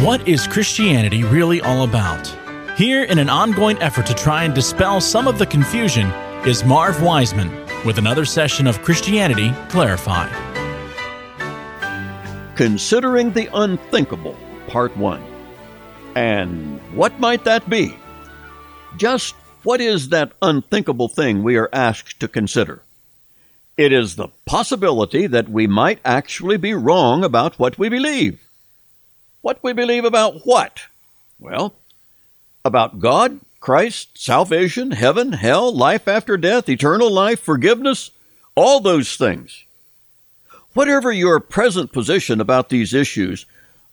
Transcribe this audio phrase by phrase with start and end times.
[0.00, 2.26] What is Christianity really all about?
[2.76, 6.08] Here, in an ongoing effort to try and dispel some of the confusion,
[6.46, 7.50] is Marv Wiseman
[7.86, 10.30] with another session of Christianity Clarified.
[12.56, 14.36] Considering the Unthinkable,
[14.68, 15.24] Part 1.
[16.14, 17.96] And what might that be?
[18.98, 22.82] Just what is that unthinkable thing we are asked to consider?
[23.78, 28.45] It is the possibility that we might actually be wrong about what we believe.
[29.46, 30.86] What we believe about what?
[31.38, 31.74] Well,
[32.64, 38.10] about God, Christ, salvation, heaven, hell, life after death, eternal life, forgiveness,
[38.56, 39.62] all those things.
[40.72, 43.46] Whatever your present position about these issues,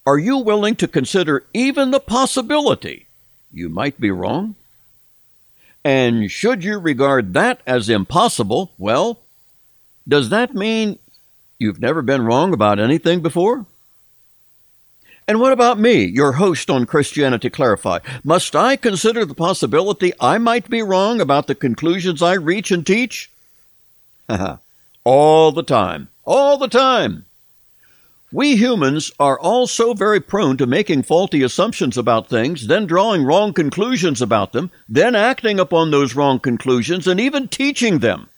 [0.08, 3.06] are you willing to consider even the possibility
[3.52, 4.56] you might be wrong?
[5.86, 9.20] And should you regard that as impossible, well,
[10.08, 10.98] does that mean
[11.60, 13.68] you've never been wrong about anything before?
[15.28, 18.02] And what about me, your host on Christianity Clarified?
[18.24, 22.86] Must I consider the possibility I might be wrong about the conclusions I reach and
[22.86, 23.30] teach?
[25.04, 26.10] all the time.
[26.26, 27.26] All the time.
[28.34, 33.24] We humans are all so very prone to making faulty assumptions about things, then drawing
[33.24, 38.30] wrong conclusions about them, then acting upon those wrong conclusions, and even teaching them.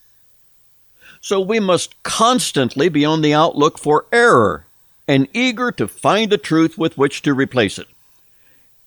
[1.22, 4.66] So we must constantly be on the outlook for error
[5.08, 7.88] and eager to find a truth with which to replace it.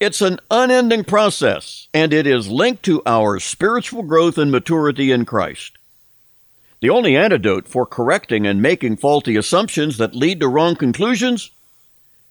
[0.01, 5.25] It's an unending process, and it is linked to our spiritual growth and maturity in
[5.25, 5.73] Christ.
[6.81, 11.51] The only antidote for correcting and making faulty assumptions that lead to wrong conclusions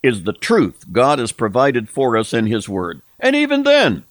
[0.02, 3.02] is the truth God has provided for us in His Word.
[3.20, 4.06] And even then,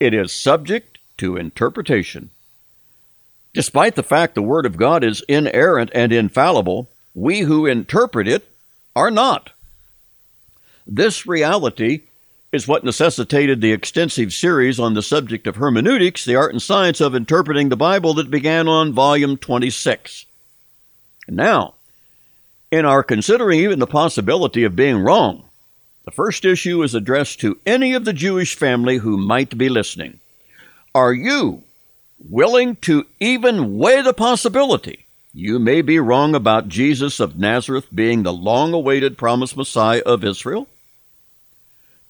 [0.00, 2.30] it is subject to interpretation.
[3.52, 8.48] Despite the fact the Word of God is inerrant and infallible, we who interpret it
[8.94, 9.50] are not.
[10.86, 12.02] This reality
[12.52, 17.00] is what necessitated the extensive series on the subject of hermeneutics, the art and science
[17.00, 20.26] of interpreting the Bible, that began on volume 26.
[21.28, 21.74] Now,
[22.70, 25.48] in our considering even the possibility of being wrong,
[26.04, 30.20] the first issue is addressed to any of the Jewish family who might be listening.
[30.94, 31.64] Are you
[32.28, 35.03] willing to even weigh the possibility
[35.34, 40.22] you may be wrong about Jesus of Nazareth being the long awaited promised Messiah of
[40.22, 40.68] Israel.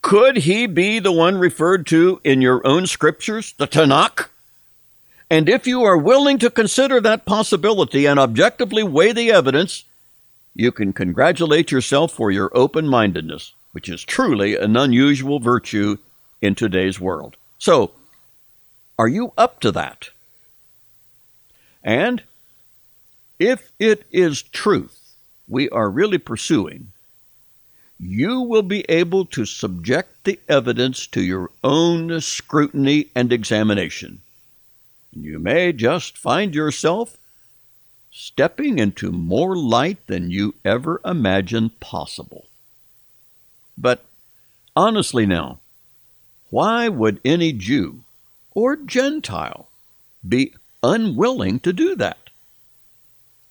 [0.02, 4.28] Could he be the one referred to in your own scriptures, the Tanakh?
[5.30, 9.84] And if you are willing to consider that possibility and objectively weigh the evidence,
[10.54, 15.96] you can congratulate yourself for your open mindedness, which is truly an unusual virtue
[16.42, 17.36] in today's world.
[17.58, 17.92] So,
[18.98, 20.10] are you up to that?
[21.82, 22.22] And
[23.38, 25.14] if it is truth
[25.48, 26.92] we are really pursuing,
[27.98, 34.20] you will be able to subject the evidence to your own scrutiny and examination.
[35.12, 37.16] You may just find yourself
[38.10, 42.46] stepping into more light than you ever imagined possible.
[43.76, 44.04] But
[44.76, 45.58] honestly, now,
[46.50, 48.00] why would any Jew
[48.52, 49.68] or Gentile
[50.26, 52.23] be unwilling to do that?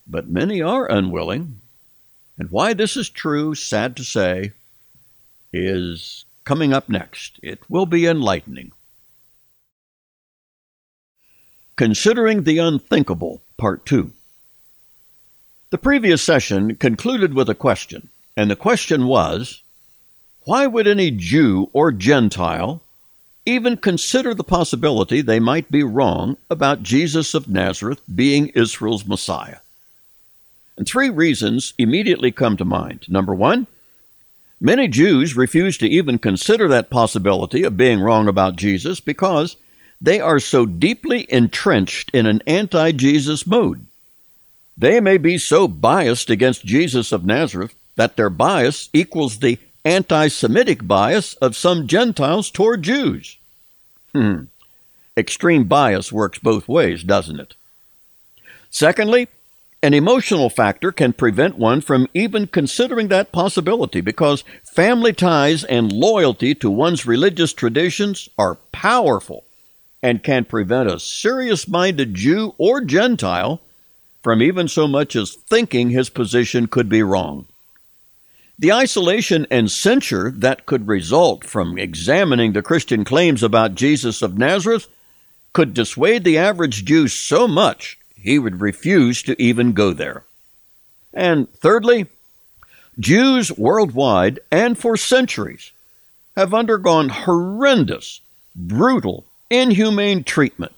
[0.08, 1.60] But many are unwilling.
[2.38, 4.52] And why this is true, sad to say,
[5.52, 7.40] is coming up next.
[7.42, 8.72] It will be enlightening.
[11.76, 14.12] Considering the Unthinkable, Part 2.
[15.70, 19.64] The previous session concluded with a question, and the question was
[20.46, 22.82] Why would any Jew or Gentile
[23.46, 29.58] even consider the possibility they might be wrong about Jesus of Nazareth being Israel's Messiah?
[30.78, 33.06] And three reasons immediately come to mind.
[33.08, 33.68] Number one,
[34.60, 39.56] many Jews refuse to even consider that possibility of being wrong about Jesus because
[40.02, 43.86] they are so deeply entrenched in an anti Jesus mood.
[44.78, 50.28] They may be so biased against Jesus of Nazareth that their bias equals the anti
[50.28, 53.38] Semitic bias of some Gentiles toward Jews.
[54.14, 54.46] Hmm.
[55.16, 57.54] Extreme bias works both ways, doesn't it?
[58.72, 59.28] Secondly,
[59.84, 65.92] an emotional factor can prevent one from even considering that possibility because family ties and
[65.92, 69.44] loyalty to one's religious traditions are powerful
[70.02, 73.60] and can prevent a serious minded Jew or Gentile
[74.24, 77.46] from even so much as thinking his position could be wrong.
[78.58, 84.38] The isolation and censure that could result from examining the Christian claims about Jesus of
[84.38, 84.88] Nazareth
[85.52, 90.24] could dissuade the average Jew so much he would refuse to even go there.
[91.14, 92.08] And thirdly,
[92.98, 95.72] Jews worldwide and for centuries
[96.38, 98.22] have undergone horrendous,
[98.56, 100.72] brutal, inhumane treatment.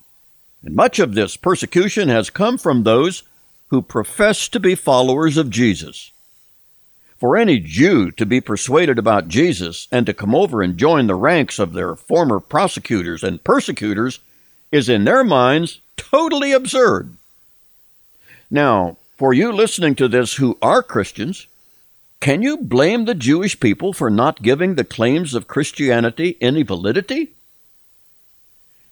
[0.63, 3.23] And much of this persecution has come from those
[3.69, 6.11] who profess to be followers of Jesus.
[7.17, 11.15] For any Jew to be persuaded about Jesus and to come over and join the
[11.15, 14.19] ranks of their former prosecutors and persecutors
[14.71, 17.14] is in their minds totally absurd.
[18.55, 21.47] Now, for you listening to this who are Christians,
[22.21, 27.31] can you blame the Jewish people for not giving the claims of Christianity any validity?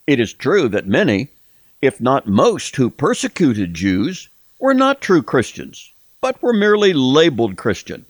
[0.05, 1.29] It is true that many,
[1.81, 4.27] if not most, who persecuted Jews
[4.59, 8.03] were not true Christians, but were merely labeled Christian.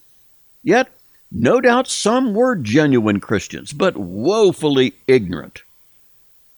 [0.64, 0.90] Yet,
[1.32, 5.62] no doubt some were genuine Christians, but woefully ignorant.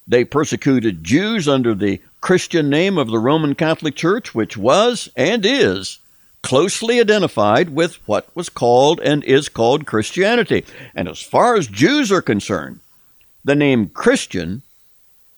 [0.07, 5.45] They persecuted Jews under the Christian name of the Roman Catholic Church, which was and
[5.45, 5.99] is
[6.41, 10.65] closely identified with what was called and is called Christianity.
[10.95, 12.79] And as far as Jews are concerned,
[13.43, 14.63] the name Christian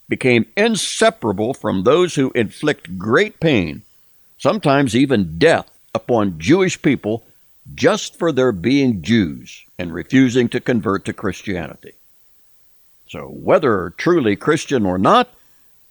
[0.07, 3.81] became inseparable from those who inflict great pain
[4.37, 7.25] sometimes even death, upon Jewish people
[7.75, 11.91] just for their being Jews and refusing to convert to Christianity.
[13.09, 15.27] So, whether truly Christian or not,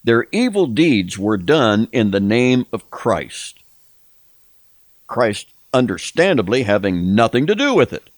[0.06, 3.58] their evil deeds were done in the name of Christ.
[5.08, 8.08] Christ, understandably, having nothing to do with it.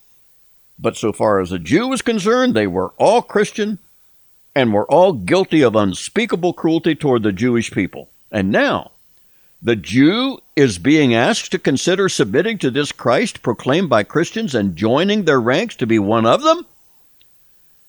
[0.79, 3.79] But so far as a Jew was concerned, they were all Christian
[4.55, 8.11] and were all guilty of unspeakable cruelty toward the Jewish people.
[8.31, 8.91] And now,
[9.63, 14.77] the Jew is being asked to consider submitting to this Christ proclaimed by Christians and
[14.77, 16.67] joining their ranks to be one of them?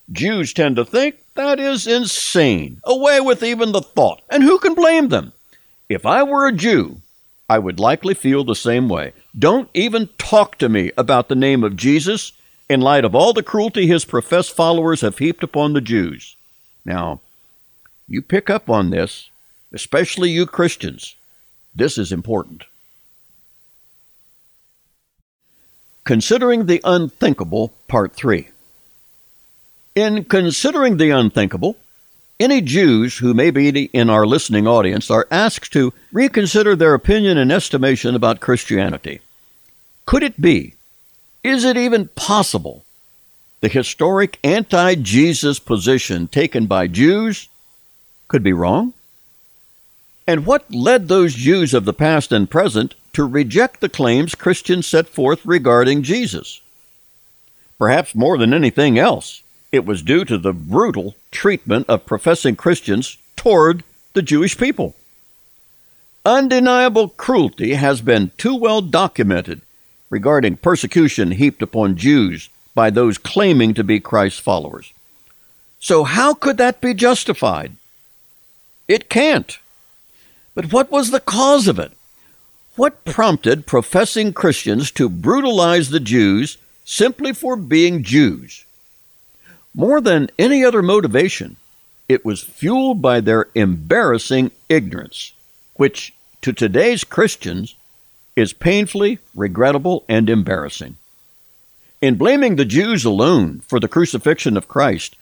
[0.09, 2.81] Jews tend to think that is insane.
[2.83, 4.21] Away with even the thought.
[4.29, 5.31] And who can blame them?
[5.87, 6.97] If I were a Jew,
[7.49, 9.13] I would likely feel the same way.
[9.37, 12.33] Don't even talk to me about the name of Jesus
[12.67, 16.35] in light of all the cruelty his professed followers have heaped upon the Jews.
[16.83, 17.21] Now,
[18.05, 19.29] you pick up on this,
[19.71, 21.15] especially you Christians.
[21.73, 22.65] This is important.
[26.03, 28.49] Considering the Unthinkable, Part 3.
[29.95, 31.75] In considering the unthinkable,
[32.39, 37.37] any Jews who may be in our listening audience are asked to reconsider their opinion
[37.37, 39.19] and estimation about Christianity.
[40.05, 40.75] Could it be,
[41.43, 42.85] is it even possible,
[43.61, 47.49] the historic anti Jesus position taken by Jews
[48.29, 48.93] could be wrong?
[50.25, 54.87] And what led those Jews of the past and present to reject the claims Christians
[54.87, 56.61] set forth regarding Jesus?
[57.77, 63.17] Perhaps more than anything else, it was due to the brutal treatment of professing Christians
[63.35, 63.83] toward
[64.13, 64.95] the Jewish people.
[66.25, 69.61] Undeniable cruelty has been too well documented
[70.09, 74.93] regarding persecution heaped upon Jews by those claiming to be Christ's followers.
[75.79, 77.73] So, how could that be justified?
[78.87, 79.59] It can't.
[80.55, 81.91] But what was the cause of it?
[82.75, 88.65] What prompted professing Christians to brutalize the Jews simply for being Jews?
[89.73, 91.57] More than any other motivation,
[92.07, 95.33] it was fueled by their embarrassing ignorance,
[95.75, 97.75] which to today's Christians
[98.35, 100.95] is painfully regrettable and embarrassing.
[102.01, 105.17] In blaming the Jews alone for the crucifixion of Christ,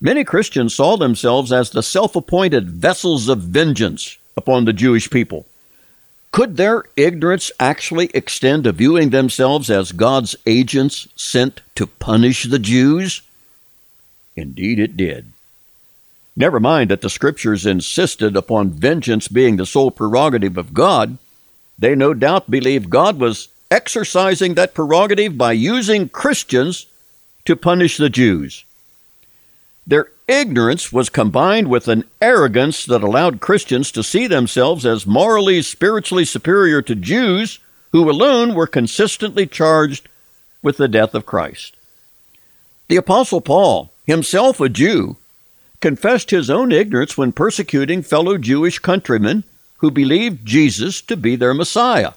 [0.00, 5.46] many Christians saw themselves as the self appointed vessels of vengeance upon the Jewish people.
[6.32, 12.58] Could their ignorance actually extend to viewing themselves as God's agents sent to punish the
[12.58, 13.22] Jews?
[14.36, 15.32] Indeed, it did.
[16.36, 21.16] Never mind that the Scriptures insisted upon vengeance being the sole prerogative of God,
[21.78, 26.86] they no doubt believed God was exercising that prerogative by using Christians
[27.46, 28.64] to punish the Jews.
[29.86, 35.62] Their ignorance was combined with an arrogance that allowed Christians to see themselves as morally,
[35.62, 37.60] spiritually superior to Jews
[37.92, 40.08] who alone were consistently charged
[40.62, 41.76] with the death of Christ.
[42.88, 45.16] The Apostle Paul, himself a Jew,
[45.80, 49.44] confessed his own ignorance when persecuting fellow Jewish countrymen
[49.78, 52.12] who believed Jesus to be their Messiah.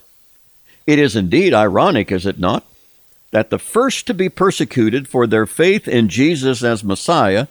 [0.87, 2.65] It is indeed ironic, is it not,
[3.31, 7.47] that the first to be persecuted for their faith in Jesus as Messiah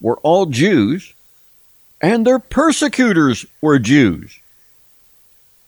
[0.00, 1.14] were all Jews,
[2.00, 4.38] and their persecutors were Jews.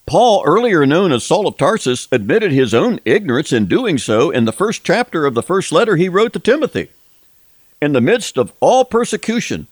[0.04, 4.44] Paul, earlier known as Saul of Tarsus, admitted his own ignorance in doing so in
[4.44, 6.90] the first chapter of the first letter he wrote to Timothy.
[7.80, 9.66] In the midst of all persecution,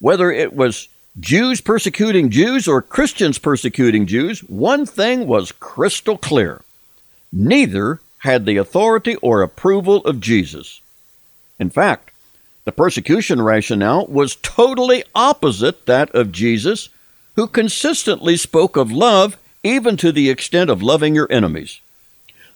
[0.00, 0.88] whether it was
[1.20, 6.62] Jews persecuting Jews or Christians persecuting Jews, one thing was crystal clear.
[7.30, 10.80] Neither had the authority or approval of Jesus.
[11.58, 12.12] In fact,
[12.64, 16.88] The persecution rationale was totally opposite that of Jesus,
[17.34, 21.80] who consistently spoke of love even to the extent of loving your enemies.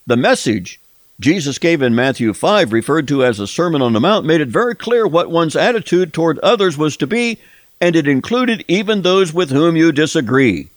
[0.07, 0.79] The message
[1.18, 4.49] Jesus gave in Matthew 5, referred to as the Sermon on the Mount, made it
[4.49, 7.38] very clear what one's attitude toward others was to be,
[7.80, 10.68] and it included even those with whom you disagree.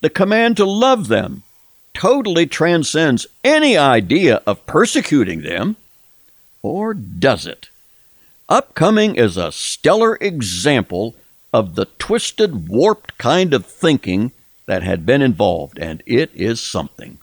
[0.00, 1.42] The command to love them
[1.94, 5.76] totally transcends any idea of persecuting them,
[6.62, 7.68] or does it?
[8.48, 11.14] Upcoming is a stellar example
[11.52, 14.32] of the twisted, warped kind of thinking
[14.66, 17.18] that had been involved, and it is something.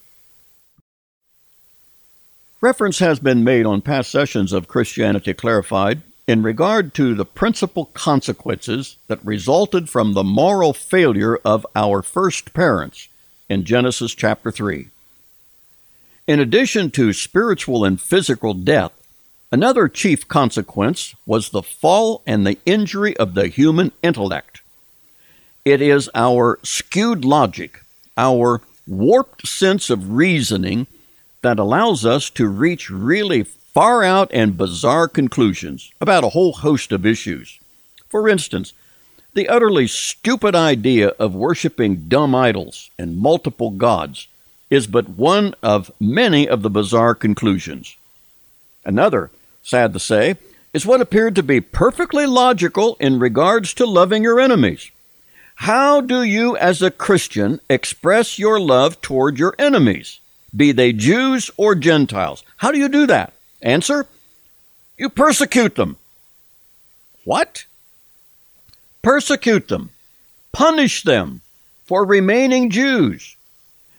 [2.61, 7.85] Reference has been made on past sessions of Christianity Clarified in regard to the principal
[7.85, 13.07] consequences that resulted from the moral failure of our first parents
[13.49, 14.89] in Genesis chapter 3.
[16.27, 18.91] In addition to spiritual and physical death,
[19.51, 24.61] another chief consequence was the fall and the injury of the human intellect.
[25.65, 27.83] It is our skewed logic,
[28.15, 30.85] our warped sense of reasoning
[31.41, 36.91] that allows us to reach really far out and bizarre conclusions about a whole host
[36.91, 37.59] of issues.
[38.09, 38.73] For instance,
[39.33, 44.27] the utterly stupid idea of worshiping dumb idols and multiple gods
[44.69, 47.95] is but one of many of the bizarre conclusions.
[48.85, 49.29] Another,
[49.63, 50.35] sad to say,
[50.73, 54.89] is what appeared to be perfectly logical in regards to loving your enemies.
[55.55, 60.20] How do you, as a Christian, express your love toward your enemies?
[60.55, 62.43] Be they Jews or Gentiles.
[62.57, 63.33] How do you do that?
[63.61, 64.07] Answer
[64.97, 65.97] You persecute them.
[67.23, 67.65] What?
[69.01, 69.91] Persecute them.
[70.51, 71.41] Punish them
[71.85, 73.35] for remaining Jews.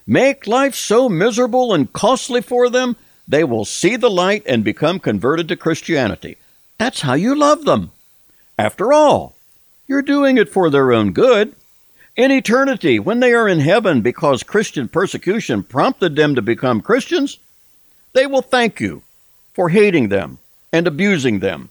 [0.07, 4.99] Make life so miserable and costly for them, they will see the light and become
[4.99, 6.37] converted to Christianity.
[6.79, 7.93] That's how you love them.
[8.59, 9.37] After all,
[9.87, 11.55] you're doing it for their own good.
[12.15, 17.39] In eternity, when they are in heaven because Christian persecution prompted them to become Christians,
[18.13, 19.03] they will thank you
[19.55, 20.39] for hating them
[20.73, 21.71] and abusing them.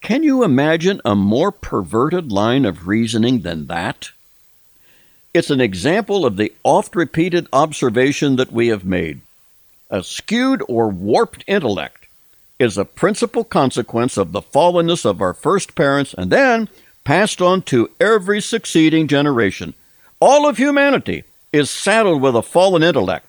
[0.00, 4.10] Can you imagine a more perverted line of reasoning than that?
[5.32, 9.20] It's an example of the oft repeated observation that we have made.
[9.88, 12.06] A skewed or warped intellect
[12.58, 16.68] is a principal consequence of the fallenness of our first parents and then
[17.06, 19.72] passed on to every succeeding generation.
[20.18, 21.22] All of humanity
[21.52, 23.26] is saddled with a fallen intellect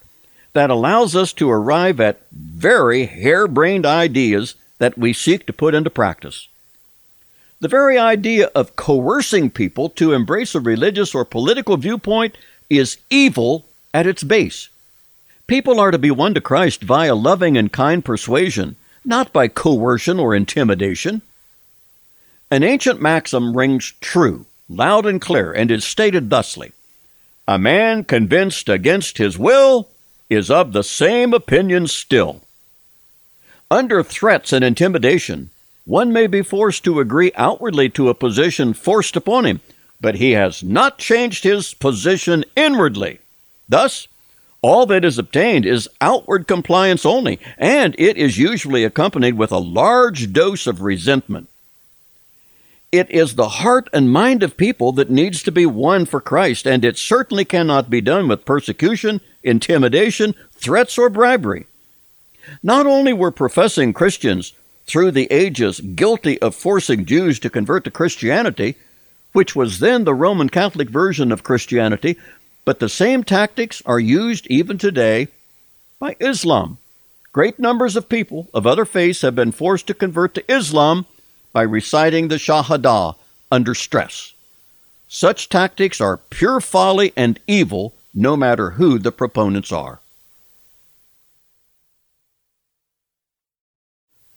[0.54, 5.92] that allows us to arrive at very harebrained ideas that we seek to put into
[5.92, 6.48] practice.
[7.60, 12.36] The very idea of coercing people to embrace a religious or political viewpoint
[12.72, 14.70] is evil at its base.
[15.46, 20.20] People are to be won to Christ via loving and kind persuasion, not by coercion
[20.20, 21.22] or intimidation.
[22.50, 26.72] An ancient maxim rings true, loud and clear, and is stated thusly
[27.46, 29.90] A man convinced against his will
[30.30, 32.42] is of the same opinion still.
[33.70, 35.50] Under threats and intimidation,
[35.84, 39.60] one may be forced to agree outwardly to a position forced upon him,
[40.00, 43.20] but he has not changed his position inwardly.
[43.68, 44.08] Thus,
[44.62, 49.58] all that is obtained is outward compliance only, and it is usually accompanied with a
[49.58, 51.50] large dose of resentment.
[52.92, 56.66] It is the heart and mind of people that needs to be won for Christ,
[56.66, 61.66] and it certainly cannot be done with persecution, intimidation, threats, or bribery.
[62.64, 64.54] Not only were professing Christians
[64.86, 68.76] through the ages guilty of forcing Jews to convert to Christianity,
[69.34, 72.18] which was then the Roman Catholic version of Christianity,
[72.64, 75.28] but the same tactics are used even today
[76.00, 76.78] by Islam.
[77.34, 81.06] Great numbers of people of other faiths have been forced to convert to Islam
[81.54, 83.16] by reciting the Shahada
[83.52, 84.34] under stress.
[85.08, 90.00] Such tactics are pure folly and evil, no matter who the proponents are.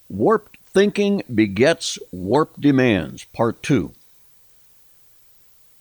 [0.08, 3.92] Warped thinking begets warped demands, Part 2.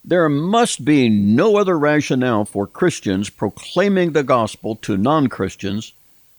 [0.04, 5.94] There must be no other rationale for Christians proclaiming the gospel to non Christians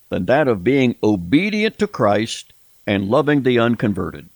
[0.08, 2.52] than that of being obedient to Christ
[2.86, 4.28] and loving the unconverted.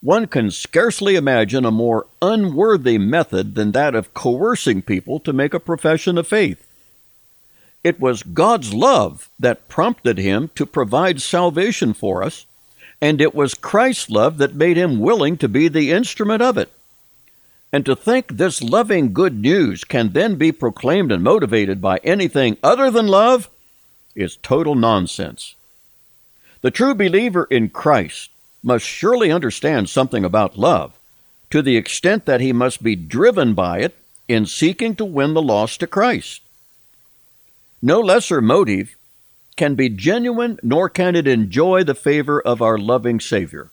[0.00, 5.52] One can scarcely imagine a more unworthy method than that of coercing people to make
[5.52, 6.64] a profession of faith.
[7.82, 12.46] It was God's love that prompted him to provide salvation for us,
[13.00, 16.70] and it was Christ's love that made him willing to be the instrument of it.
[17.72, 22.56] And to think this loving good news can then be proclaimed and motivated by anything
[22.62, 23.50] other than love
[24.14, 25.54] is total nonsense.
[26.60, 28.30] The true believer in Christ
[28.68, 30.92] must surely understand something about love,
[31.50, 33.96] to the extent that he must be driven by it
[34.28, 36.42] in seeking to win the lost to Christ.
[37.80, 38.94] No lesser motive
[39.56, 43.70] can be genuine, nor can it enjoy the favor of our loving Savior.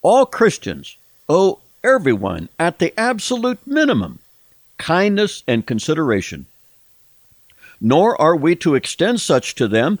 [0.00, 0.96] All Christians
[1.28, 4.20] owe everyone, at the absolute minimum,
[4.78, 6.46] kindness and consideration.
[7.78, 9.98] Nor are we to extend such to them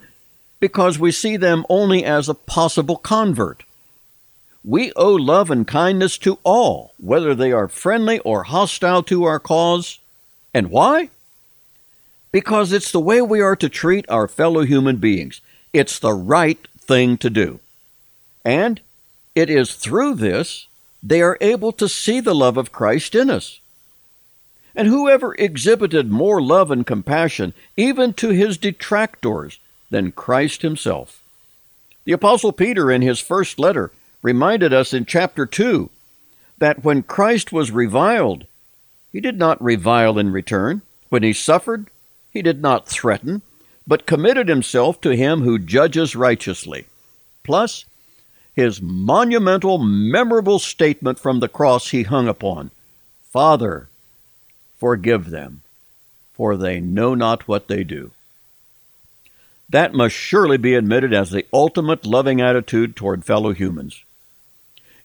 [0.60, 3.64] because we see them only as a possible convert.
[4.64, 9.38] We owe love and kindness to all, whether they are friendly or hostile to our
[9.38, 9.98] cause.
[10.52, 11.10] And why?
[12.32, 15.40] Because it's the way we are to treat our fellow human beings.
[15.72, 17.60] It's the right thing to do.
[18.44, 18.80] And
[19.34, 20.66] it is through this
[21.02, 23.60] they are able to see the love of Christ in us.
[24.74, 29.58] And whoever exhibited more love and compassion, even to his detractors,
[29.90, 31.22] than Christ himself?
[32.04, 33.90] The Apostle Peter, in his first letter,
[34.22, 35.90] reminded us in chapter 2
[36.58, 38.46] that when Christ was reviled,
[39.12, 40.82] he did not revile in return.
[41.08, 41.86] When he suffered,
[42.30, 43.42] he did not threaten,
[43.86, 46.86] but committed himself to him who judges righteously.
[47.42, 47.84] Plus,
[48.54, 52.70] his monumental, memorable statement from the cross he hung upon
[53.30, 53.88] Father,
[54.78, 55.62] forgive them,
[56.32, 58.10] for they know not what they do.
[59.68, 64.02] That must surely be admitted as the ultimate loving attitude toward fellow humans.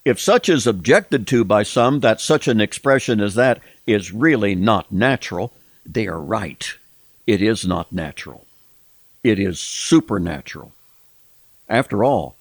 [0.05, 4.53] If such is objected to by some that such an expression as that is really
[4.53, 5.53] not natural,
[5.85, 6.73] they are right.
[7.25, 8.45] It is not natural.
[9.23, 10.73] It is supernatural.
[11.69, 12.35] After all,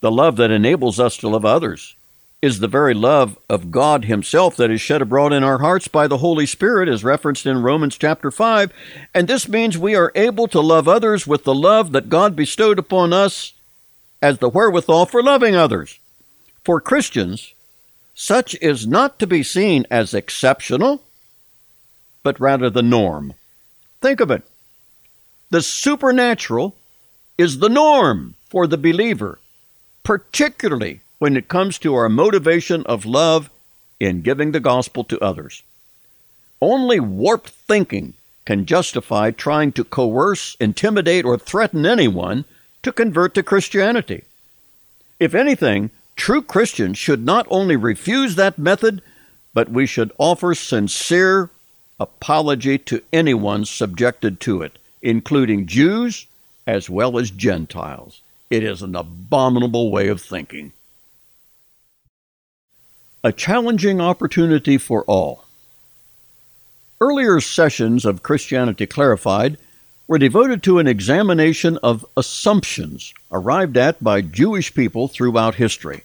[0.00, 1.94] the love that enables us to love others
[2.40, 6.06] is the very love of God Himself that is shed abroad in our hearts by
[6.06, 8.70] the Holy Spirit, as referenced in Romans chapter 5.
[9.14, 12.78] And this means we are able to love others with the love that God bestowed
[12.78, 13.54] upon us
[14.20, 15.98] as the wherewithal for loving others.
[16.64, 17.52] For Christians,
[18.14, 21.02] such is not to be seen as exceptional,
[22.22, 23.34] but rather the norm.
[24.00, 24.42] Think of it.
[25.50, 26.74] The supernatural
[27.36, 29.38] is the norm for the believer,
[30.04, 33.50] particularly when it comes to our motivation of love
[34.00, 35.62] in giving the gospel to others.
[36.62, 38.14] Only warped thinking
[38.46, 42.44] can justify trying to coerce, intimidate, or threaten anyone
[42.82, 44.24] to convert to Christianity.
[45.18, 49.02] If anything, True Christians should not only refuse that method,
[49.52, 51.50] but we should offer sincere
[51.98, 56.26] apology to anyone subjected to it, including Jews
[56.66, 58.20] as well as Gentiles.
[58.50, 60.72] It is an abominable way of thinking.
[63.22, 65.44] A challenging opportunity for all.
[67.00, 69.58] Earlier sessions of Christianity Clarified
[70.06, 76.04] were devoted to an examination of assumptions arrived at by Jewish people throughout history.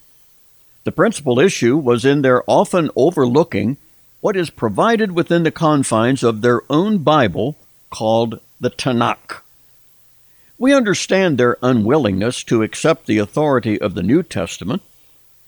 [0.84, 3.76] The principal issue was in their often overlooking
[4.20, 7.56] what is provided within the confines of their own Bible
[7.90, 9.42] called the Tanakh.
[10.58, 14.82] We understand their unwillingness to accept the authority of the New Testament,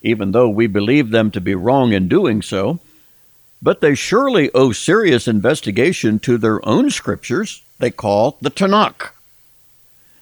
[0.03, 2.81] even though we believe them to be wrong in doing so,
[3.61, 9.11] but they surely owe serious investigation to their own scriptures they call the Tanakh.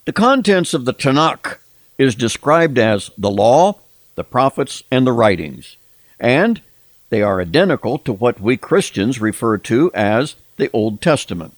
[0.07, 1.59] The contents of the Tanakh
[1.99, 3.79] is described as the law,
[4.15, 5.77] the prophets, and the writings,
[6.19, 6.63] and
[7.11, 11.55] they are identical to what we Christians refer to as the Old Testament.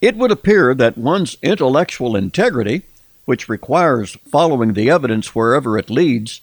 [0.00, 2.82] It would appear that one's intellectual integrity,
[3.24, 6.40] which requires following the evidence wherever it leads,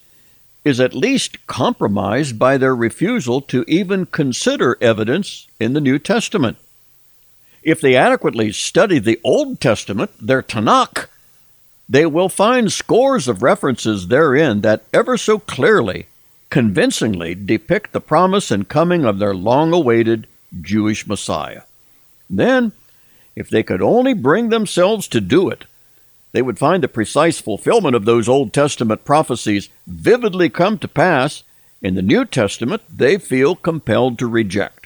[0.63, 6.57] is at least compromised by their refusal to even consider evidence in the New Testament.
[7.65, 11.07] If they adequately study the Old Testament, their Tanakh,
[11.89, 16.05] they will find scores of references therein that ever so clearly,
[16.51, 20.27] convincingly depict the promise and coming of their long awaited
[20.61, 21.63] Jewish Messiah.
[22.29, 22.71] Then,
[23.35, 25.65] if they could only bring themselves to do it,
[26.33, 31.43] they would find the precise fulfillment of those Old Testament prophecies vividly come to pass
[31.81, 34.84] in the New Testament they feel compelled to reject.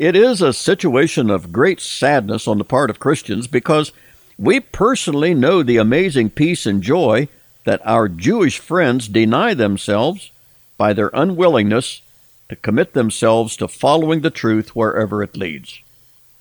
[0.00, 3.92] It is a situation of great sadness on the part of Christians because
[4.38, 7.28] we personally know the amazing peace and joy
[7.64, 10.30] that our Jewish friends deny themselves
[10.78, 12.00] by their unwillingness
[12.48, 15.80] to commit themselves to following the truth wherever it leads.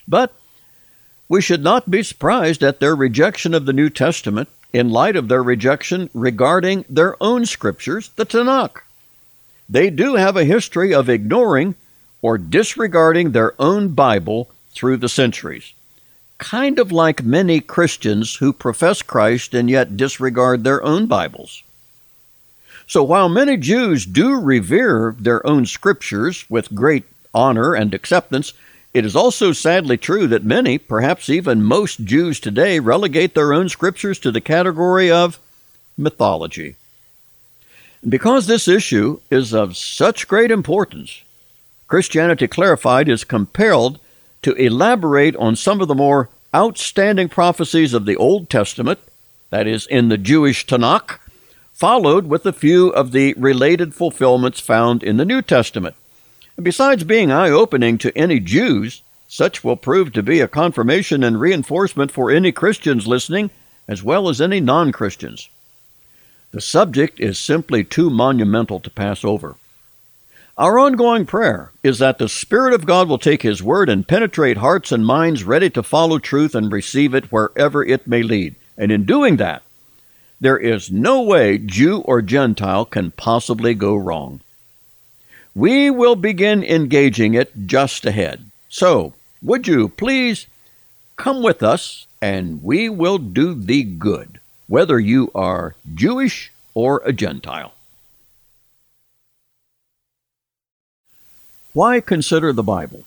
[0.08, 0.34] But
[1.28, 5.28] we should not be surprised at their rejection of the New Testament in light of
[5.28, 8.84] their rejection regarding their own scriptures, the Tanakh.
[9.68, 11.76] They do have a history of ignoring
[12.22, 15.74] or disregarding their own Bible through the centuries,
[16.38, 21.64] kind of like many Christians who profess Christ and yet disregard their own Bibles.
[22.88, 28.54] So while many Jews do revere their own scriptures with great honor and acceptance,
[28.94, 33.70] it is also sadly true that many, perhaps even most Jews today, relegate their own
[33.70, 35.38] scriptures to the category of
[35.96, 36.76] mythology.
[38.08, 41.22] Because this issue is of such great importance,
[41.90, 44.00] Christianity Clarified is compelled
[44.44, 49.00] to elaborate on some of the more outstanding prophecies of the Old Testament,
[49.50, 51.20] that is, in the Jewish Tanakh,
[51.74, 55.96] followed with a few of the related fulfillments found in the New Testament.
[56.56, 61.24] And besides being eye opening to any Jews, such will prove to be a confirmation
[61.24, 63.50] and reinforcement for any Christians listening,
[63.88, 65.50] as well as any non Christians.
[66.52, 69.56] The subject is simply too monumental to pass over.
[70.60, 74.58] Our ongoing prayer is that the Spirit of God will take His Word and penetrate
[74.58, 78.56] hearts and minds ready to follow truth and receive it wherever it may lead.
[78.78, 79.64] And in doing that,
[80.42, 84.42] there is no way Jew or Gentile can possibly go wrong.
[85.56, 88.44] We will begin engaging it just ahead.
[88.68, 90.48] So, would you please
[91.16, 97.14] come with us and we will do thee good, whether you are Jewish or a
[97.14, 97.72] Gentile.
[101.80, 103.06] Why consider the Bible?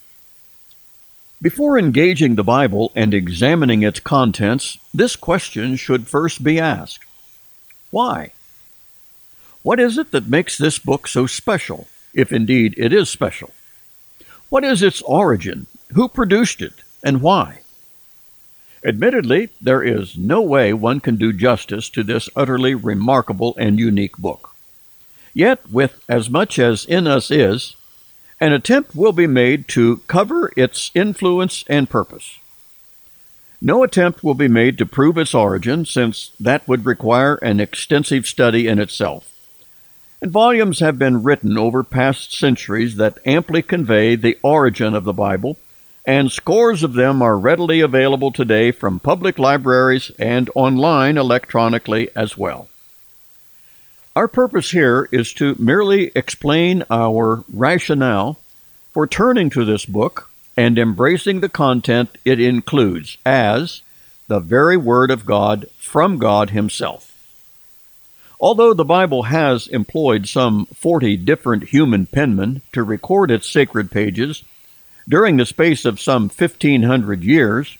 [1.43, 7.05] Before engaging the Bible and examining its contents, this question should first be asked
[7.91, 8.33] Why?
[9.63, 11.87] What is it that makes this book so special?
[12.15, 13.51] if indeed it is special.
[14.49, 15.67] What is its origin?
[15.93, 16.81] Who produced it?
[17.03, 17.61] And why?
[18.83, 24.17] Admittedly, there is no way one can do justice to this utterly remarkable and unique
[24.17, 24.55] book.
[25.35, 27.77] Yet, with as much as in us is,
[28.43, 32.39] an attempt will be made to cover its influence and purpose.
[33.61, 38.27] No attempt will be made to prove its origin, since that would require an extensive
[38.27, 39.33] study in itself
[40.23, 45.13] and volumes have been written over past centuries that amply convey the origin of the
[45.13, 45.59] Bible,
[46.07, 52.39] and scores of them are readily available today from public libraries and online electronically as
[52.39, 52.69] well.
[54.15, 58.39] Our purpose here is to merely explain our rationale
[58.93, 63.81] for turning to this book and embracing the content it includes as
[64.29, 67.09] the very Word of God from God Himself.
[68.39, 74.45] Although the Bible has employed some 40 different human penmen to record its sacred pages
[75.09, 77.79] during the space of some 1500 years,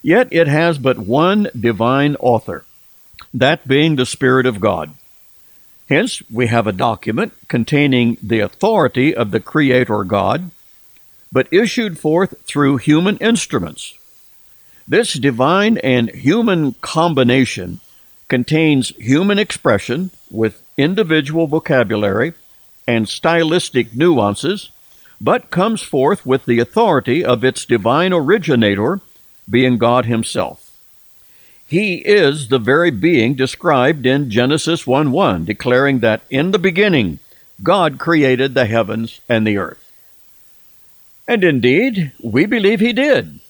[0.00, 2.64] yet it has but one divine author,
[3.34, 4.94] that being the Spirit of God.
[5.88, 10.50] Hence, we have a document containing the authority of the Creator God,
[11.30, 13.94] but issued forth through human instruments.
[14.86, 17.80] This divine and human combination
[18.28, 22.32] contains human expression with individual vocabulary
[22.86, 24.70] and stylistic nuances,
[25.20, 29.00] but comes forth with the authority of its divine originator,
[29.48, 30.61] being God Himself.
[31.72, 37.18] He is the very being described in Genesis 1 1, declaring that in the beginning
[37.62, 39.82] God created the heavens and the earth.
[41.26, 43.40] And indeed, we believe He did.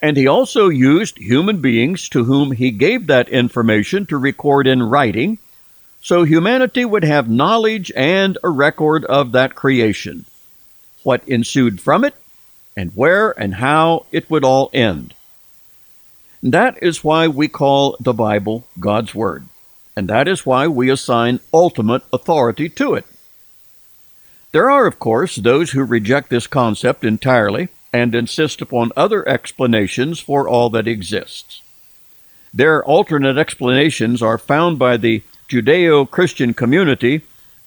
[0.00, 4.82] And he also used human beings to whom he gave that information to record in
[4.82, 5.36] writing,
[6.00, 10.24] so humanity would have knowledge and a record of that creation,
[11.02, 12.14] what ensued from it,
[12.74, 15.12] and where and how it would all end.
[16.44, 19.46] That is why we call the Bible God's Word,
[19.96, 23.06] and that is why we assign ultimate authority to it.
[24.52, 30.20] There are, of course, those who reject this concept entirely and insist upon other explanations
[30.20, 31.62] for all that exists.
[32.52, 37.22] Their alternate explanations are found by the Judeo Christian community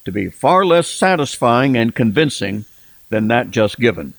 [0.05, 2.65] to be far less satisfying and convincing
[3.09, 4.13] than that just given.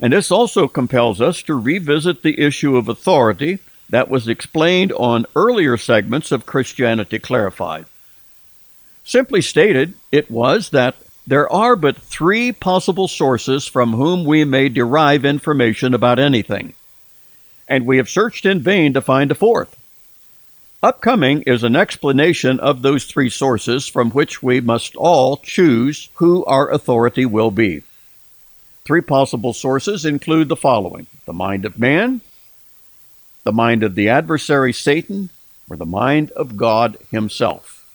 [0.00, 5.26] And this also compels us to revisit the issue of authority that was explained on
[5.36, 7.86] earlier segments of Christianity Clarified.
[9.04, 14.68] Simply stated, it was that there are but three possible sources from whom we may
[14.68, 16.74] derive information about anything,
[17.68, 19.78] and we have searched in vain to find a fourth.
[20.82, 26.44] Upcoming is an explanation of those three sources from which we must all choose who
[26.44, 27.82] our authority will be.
[28.84, 32.20] Three possible sources include the following the mind of man,
[33.42, 35.30] the mind of the adversary Satan,
[35.70, 37.86] or the mind of God Himself.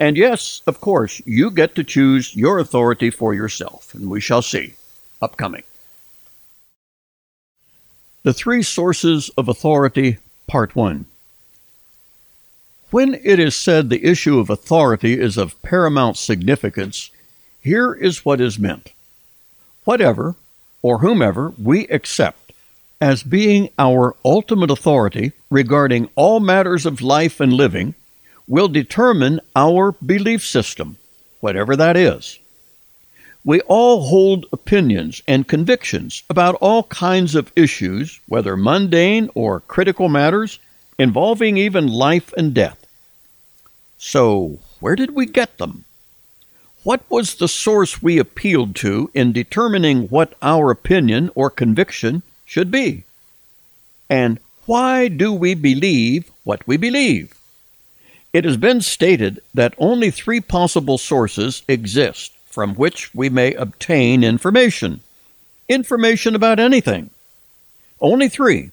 [0.00, 4.42] And yes, of course, you get to choose your authority for yourself, and we shall
[4.42, 4.74] see.
[5.20, 5.62] Upcoming.
[8.24, 11.06] The Three Sources of Authority, Part 1.
[12.90, 17.12] When it is said the issue of authority is of paramount significance,
[17.60, 18.92] here is what is meant.
[19.84, 20.36] Whatever
[20.80, 22.52] or whomever we accept
[23.00, 27.94] as being our ultimate authority regarding all matters of life and living
[28.46, 30.96] will determine our belief system,
[31.40, 32.38] whatever that is.
[33.44, 40.08] We all hold opinions and convictions about all kinds of issues, whether mundane or critical
[40.08, 40.60] matters,
[40.96, 42.86] involving even life and death.
[43.98, 45.84] So, where did we get them?
[46.84, 52.72] What was the source we appealed to in determining what our opinion or conviction should
[52.72, 53.04] be?
[54.10, 57.34] And why do we believe what we believe?
[58.32, 64.24] It has been stated that only three possible sources exist from which we may obtain
[64.24, 65.00] information.
[65.68, 67.10] Information about anything.
[68.00, 68.72] Only three.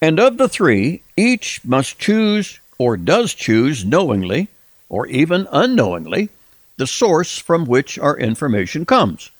[0.00, 4.48] And of the three, each must choose or does choose knowingly,
[4.88, 6.28] or even unknowingly,
[6.76, 9.30] the source from which our information comes.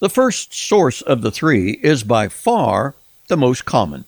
[0.00, 2.94] The first source of the three is by far
[3.28, 4.04] the most common.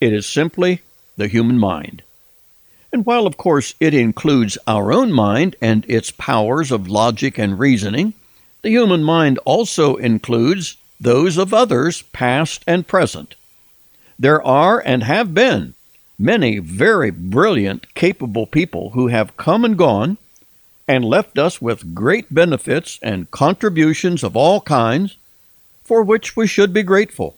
[0.00, 0.80] It is simply
[1.16, 2.02] the human mind.
[2.92, 7.58] And while, of course, it includes our own mind and its powers of logic and
[7.58, 8.14] reasoning,
[8.62, 13.34] the human mind also includes those of others, past and present.
[14.18, 15.74] There are and have been
[16.18, 20.18] many very brilliant, capable people who have come and gone
[20.88, 25.16] and left us with great benefits and contributions of all kinds
[25.84, 27.36] for which we should be grateful.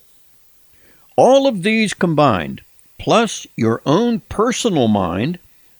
[1.15, 2.61] All of these combined,
[2.97, 5.39] plus your own personal mind,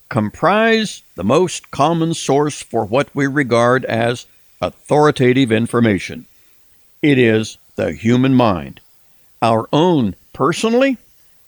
[0.10, 4.26] comprise the most common source for what we regard as
[4.62, 6.26] authoritative information.
[7.02, 8.80] It is the human mind,
[9.42, 10.98] our own personally,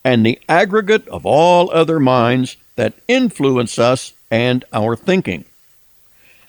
[0.03, 5.45] and the aggregate of all other minds that influence us and our thinking.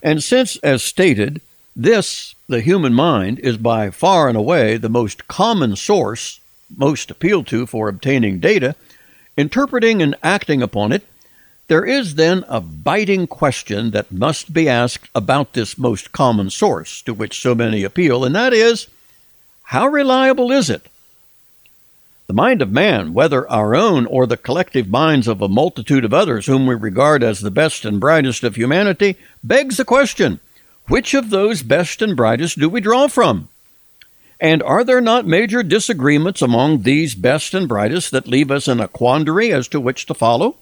[0.03, 1.41] And since, as stated,
[1.75, 6.41] this, the human mind, is by far and away the most common source,
[6.77, 8.75] most appealed to for obtaining data,
[9.37, 11.07] interpreting and acting upon it,
[11.69, 17.03] there is then a biting question that must be asked about this most common source
[17.03, 18.89] to which so many appeal, and that is
[19.65, 20.89] how reliable is it?
[22.29, 26.13] The mind of man, whether our own or the collective minds of a multitude of
[26.13, 30.39] others whom we regard as the best and brightest of humanity, begs the question
[30.89, 33.49] which of those best and brightest do we draw from?
[34.39, 38.79] And are there not major disagreements among these best and brightest that leave us in
[38.79, 40.57] a quandary as to which to follow?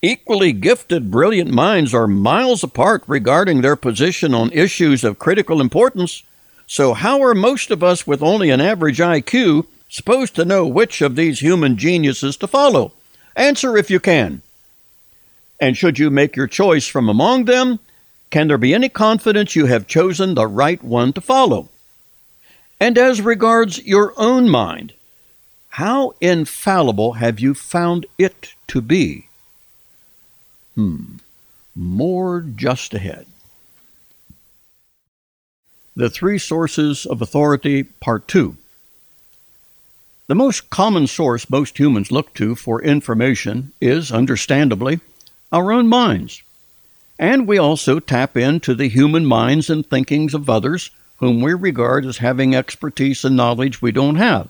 [0.00, 6.22] Equally gifted, brilliant minds are miles apart regarding their position on issues of critical importance.
[6.68, 11.00] So, how are most of us with only an average IQ supposed to know which
[11.02, 12.92] of these human geniuses to follow?
[13.34, 14.42] Answer if you can.
[15.60, 17.78] And should you make your choice from among them,
[18.30, 21.68] can there be any confidence you have chosen the right one to follow?
[22.80, 24.92] And as regards your own mind,
[25.70, 29.28] how infallible have you found it to be?
[30.74, 31.16] Hmm,
[31.74, 33.26] more just ahead.
[35.94, 38.56] The Three Sources of Authority, Part 2.
[40.28, 44.98] The most common source most humans look to for information is, understandably,
[45.52, 46.42] our own minds.
[47.16, 52.04] And we also tap into the human minds and thinkings of others whom we regard
[52.04, 54.48] as having expertise and knowledge we don't have.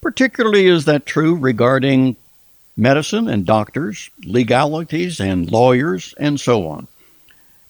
[0.00, 2.16] Particularly is that true regarding
[2.74, 6.88] medicine and doctors, legalities and lawyers, and so on.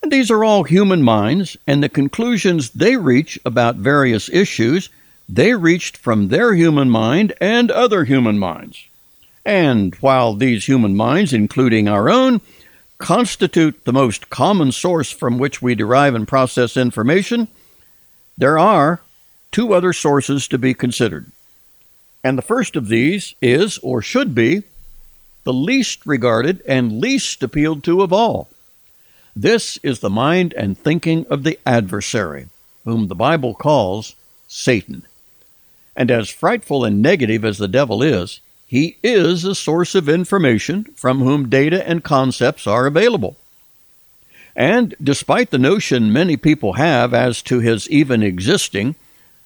[0.00, 4.88] And these are all human minds, and the conclusions they reach about various issues
[5.32, 8.88] they reached from their human mind and other human minds.
[9.44, 12.40] And while these human minds, including our own,
[12.98, 17.46] constitute the most common source from which we derive and process information,
[18.36, 19.00] there are
[19.52, 21.30] two other sources to be considered.
[22.24, 24.64] And the first of these is, or should be,
[25.44, 28.48] the least regarded and least appealed to of all.
[29.34, 32.48] This is the mind and thinking of the adversary,
[32.84, 34.16] whom the Bible calls
[34.48, 35.04] Satan.
[35.96, 40.84] And as frightful and negative as the devil is, he is a source of information
[40.94, 43.36] from whom data and concepts are available.
[44.54, 48.94] And despite the notion many people have as to his even existing,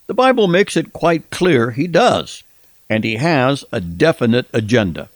[0.06, 2.42] the Bible makes it quite clear he does,
[2.90, 5.08] and he has a definite agenda.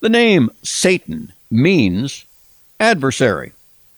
[0.00, 2.24] The name Satan means
[2.78, 3.52] adversary,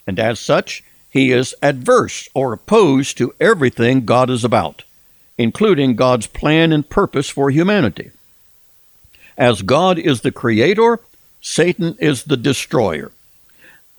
[0.07, 4.85] and as such, he is adverse or opposed to everything God is about
[5.39, 8.11] including God's plan and purpose for humanity.
[9.37, 11.01] As God is the creator,
[11.41, 13.11] Satan is the destroyer.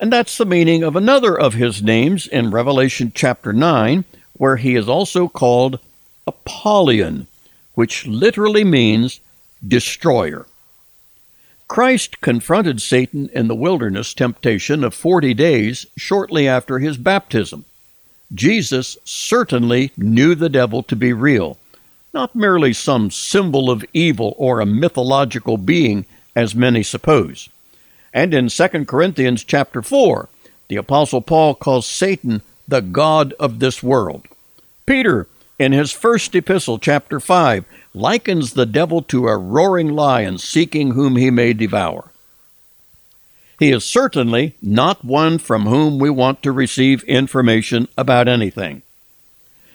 [0.00, 4.74] And that's the meaning of another of his names in Revelation chapter 9, where he
[4.74, 5.78] is also called
[6.26, 7.26] Apollyon,
[7.74, 9.20] which literally means
[9.66, 10.46] destroyer.
[11.68, 17.64] Christ confronted Satan in the wilderness temptation of 40 days shortly after his baptism.
[18.34, 21.58] Jesus certainly knew the devil to be real,
[22.12, 27.48] not merely some symbol of evil or a mythological being as many suppose.
[28.12, 30.28] And in 2 Corinthians chapter 4,
[30.68, 34.26] the apostle Paul calls Satan the god of this world.
[34.86, 40.92] Peter, in his first epistle chapter 5, likens the devil to a roaring lion seeking
[40.92, 42.10] whom he may devour.
[43.58, 48.82] He is certainly not one from whom we want to receive information about anything.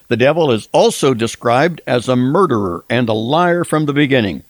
[0.07, 4.43] The devil is also described as a murderer and a liar from the beginning.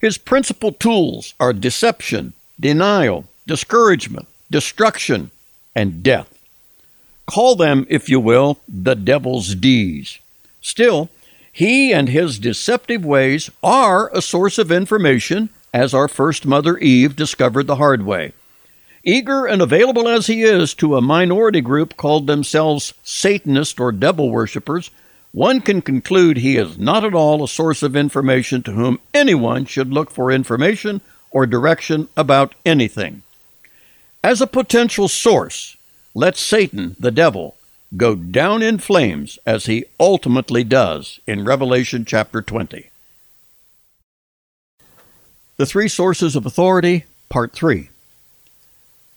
[0.00, 5.30] His principal tools are deception, denial, discouragement, destruction,
[5.74, 6.38] and death.
[7.26, 10.18] Call them, if you will, the devil's D's.
[10.60, 11.10] Still,
[11.52, 17.16] he and his deceptive ways are a source of information, as our first mother Eve
[17.16, 18.32] discovered the hard way.
[19.06, 24.30] Eager and available as he is to a minority group called themselves Satanist or devil
[24.30, 24.90] worshippers,
[25.30, 29.66] one can conclude he is not at all a source of information to whom anyone
[29.66, 33.20] should look for information or direction about anything.
[34.22, 35.76] As a potential source,
[36.14, 37.56] let Satan, the devil,
[37.96, 42.88] go down in flames as he ultimately does in Revelation chapter 20.
[45.56, 47.90] The Three Sources of Authority, Part 3.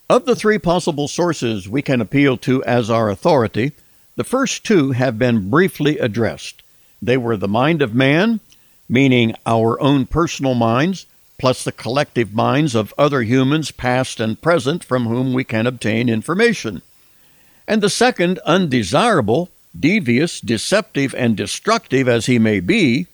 [0.09, 3.73] Of the three possible sources we can appeal to as our authority,
[4.15, 6.63] the first two have been briefly addressed.
[7.01, 8.39] They were the mind of man,
[8.87, 11.05] meaning our own personal minds,
[11.37, 16.09] plus the collective minds of other humans, past and present, from whom we can obtain
[16.09, 16.81] information
[17.67, 23.07] and the second undesirable, devious, deceptive, and destructive as he may be,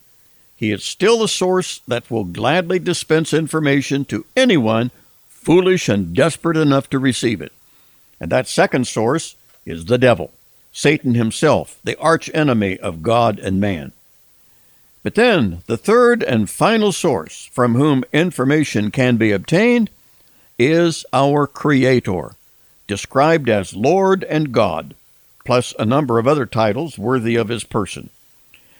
[0.55, 4.91] he is still a source that will gladly dispense information to anyone
[5.43, 7.51] foolish and desperate enough to receive it.
[8.19, 10.31] And that second source is the devil,
[10.71, 13.91] Satan himself, the arch enemy of God and man.
[15.03, 19.89] But then, the third and final source from whom information can be obtained
[20.57, 22.35] is our Creator,
[22.87, 24.95] described as Lord and God,
[25.43, 28.09] plus a number of other titles worthy of his person.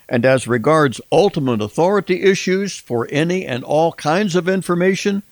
[0.07, 5.23] And as regards ultimate authority issues for any and all kinds of information,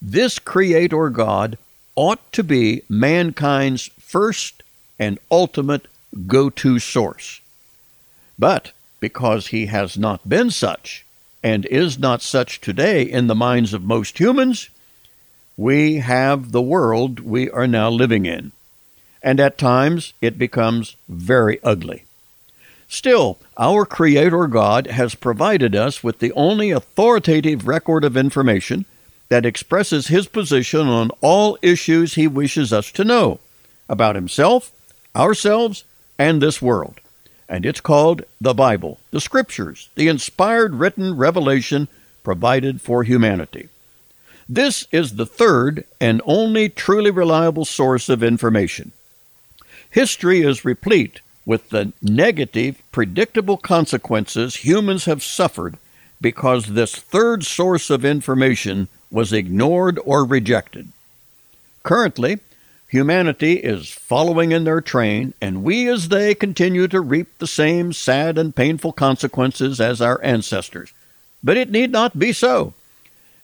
[0.00, 1.58] this Creator God
[1.94, 4.62] ought to be mankind's first
[4.98, 5.86] and ultimate
[6.26, 7.40] go to source.
[8.38, 11.04] But because he has not been such,
[11.42, 14.68] and is not such today in the minds of most humans,
[15.56, 18.52] we have the world we are now living in.
[19.22, 22.04] And at times it becomes very ugly.
[22.88, 28.84] Still, our Creator God has provided us with the only authoritative record of information
[29.28, 33.40] that expresses His position on all issues He wishes us to know
[33.88, 34.72] about Himself,
[35.14, 35.84] ourselves,
[36.18, 37.00] and this world.
[37.48, 41.88] And it's called the Bible, the Scriptures, the inspired written revelation
[42.24, 43.68] provided for humanity.
[44.48, 48.92] This is the third and only truly reliable source of information.
[49.90, 55.78] History is replete with the negative, predictable consequences humans have suffered
[56.20, 60.88] because this third source of information was ignored or rejected.
[61.82, 62.40] Currently,
[62.88, 67.92] humanity is following in their train, and we as they continue to reap the same
[67.92, 70.92] sad and painful consequences as our ancestors.
[71.42, 72.74] But it need not be so.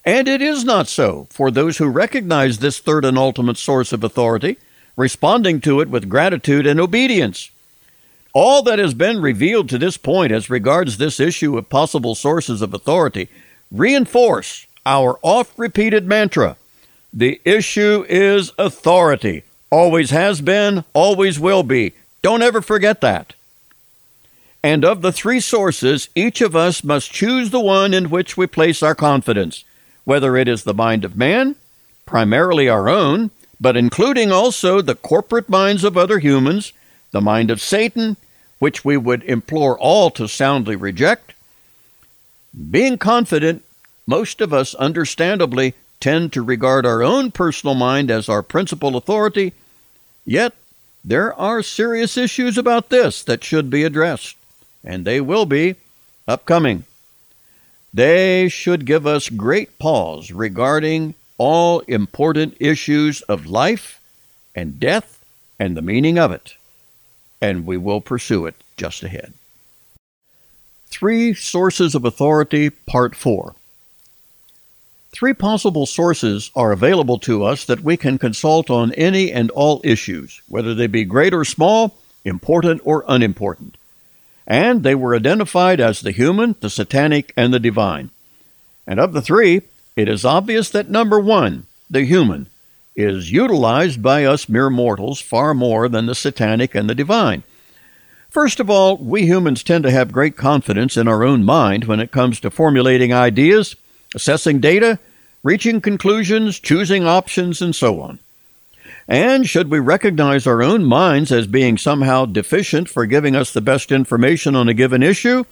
[0.04, 4.02] And it is not so for those who recognize this third and ultimate source of
[4.02, 4.56] authority,
[4.96, 7.50] responding to it with gratitude and obedience.
[8.32, 12.62] All that has been revealed to this point as regards this issue of possible sources
[12.62, 13.28] of authority
[13.70, 16.56] reinforce our oft repeated mantra
[17.12, 19.44] the issue is authority.
[19.70, 21.92] Always has been, always will be.
[22.22, 23.34] Don't ever forget that.
[24.62, 28.46] And of the three sources, each of us must choose the one in which we
[28.46, 29.64] place our confidence
[30.04, 31.54] whether it is the mind of man,
[32.06, 33.30] primarily our own,
[33.60, 36.72] but including also the corporate minds of other humans,
[37.12, 38.16] the mind of Satan,
[38.58, 41.34] which we would implore all to soundly reject.
[42.70, 43.64] Being confident,
[44.06, 49.52] most of us understandably tend to regard our own personal mind as our principal authority,
[50.24, 50.52] yet
[51.04, 54.36] there are serious issues about this that should be addressed,
[54.84, 55.76] and they will be
[56.26, 56.84] upcoming.
[57.94, 64.00] They should give us great pause regarding all important issues of life
[64.54, 65.24] and death
[65.58, 66.54] and the meaning of it,
[67.40, 69.32] and we will pursue it just ahead.
[70.88, 73.54] Three Sources of Authority, Part 4.
[75.12, 79.82] Three possible sources are available to us that we can consult on any and all
[79.84, 83.76] issues, whether they be great or small, important or unimportant.
[84.46, 88.10] And they were identified as the human, the satanic, and the divine.
[88.86, 89.62] And of the three,
[89.96, 92.48] it is obvious that number one, the human,
[92.96, 97.42] is utilized by us mere mortals far more than the satanic and the divine.
[98.30, 102.00] First of all, we humans tend to have great confidence in our own mind when
[102.00, 103.76] it comes to formulating ideas
[104.14, 104.98] assessing data,
[105.42, 108.18] reaching conclusions, choosing options, and so on.
[109.08, 113.60] And should we recognize our own minds as being somehow deficient for giving us the
[113.60, 115.44] best information on a given issue,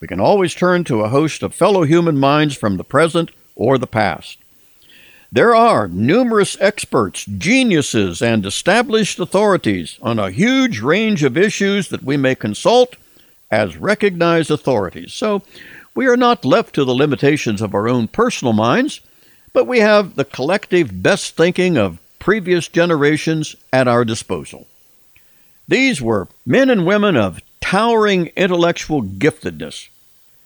[0.00, 3.78] we can always turn to a host of fellow human minds from the present or
[3.78, 4.38] the past.
[5.30, 12.02] There are numerous experts, geniuses, and established authorities on a huge range of issues that
[12.02, 12.96] we may consult
[13.50, 15.12] as recognized authorities.
[15.12, 15.42] So
[15.98, 19.00] we are not left to the limitations of our own personal minds,
[19.52, 24.68] but we have the collective best thinking of previous generations at our disposal.
[25.66, 29.88] These were men and women of towering intellectual giftedness.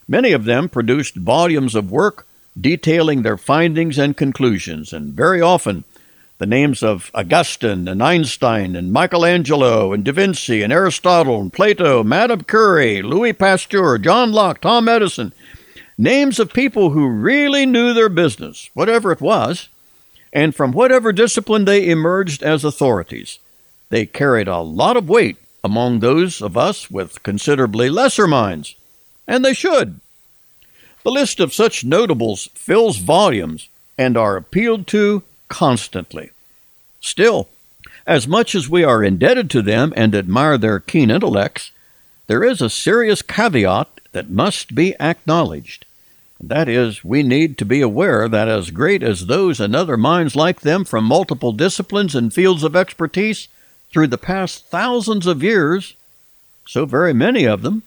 [0.08, 2.26] Many of them produced volumes of work
[2.58, 5.84] detailing their findings and conclusions, and very often
[6.42, 12.02] the names of Augustine and Einstein and Michelangelo and Da Vinci and Aristotle and Plato,
[12.02, 15.32] Madame Curie, Louis Pasteur, John Locke, Tom Edison,
[15.96, 19.68] names of people who really knew their business, whatever it was,
[20.32, 23.38] and from whatever discipline they emerged as authorities.
[23.90, 28.74] They carried a lot of weight among those of us with considerably lesser minds,
[29.28, 30.00] and they should.
[31.04, 35.22] The list of such notables fills volumes and are appealed to
[35.52, 36.30] constantly.
[37.02, 37.46] Still,
[38.06, 41.72] as much as we are indebted to them and admire their keen intellects,
[42.26, 45.84] there is a serious caveat that must be acknowledged.
[46.40, 50.34] That is, we need to be aware that as great as those and other minds
[50.34, 53.48] like them from multiple disciplines and fields of expertise
[53.92, 55.94] through the past thousands of years,
[56.66, 57.82] so very many of them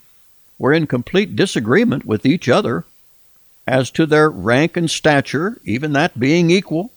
[0.60, 2.86] were in complete disagreement with each other
[3.66, 6.92] as to their rank and stature, even that being equal.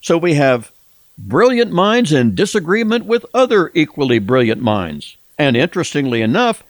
[0.00, 0.70] So we have
[1.18, 5.16] brilliant minds in disagreement with other equally brilliant minds.
[5.38, 6.62] And interestingly enough,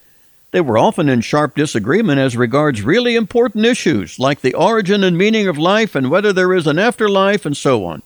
[0.51, 5.17] they were often in sharp disagreement as regards really important issues like the origin and
[5.17, 8.03] meaning of life and whether there is an afterlife and so on.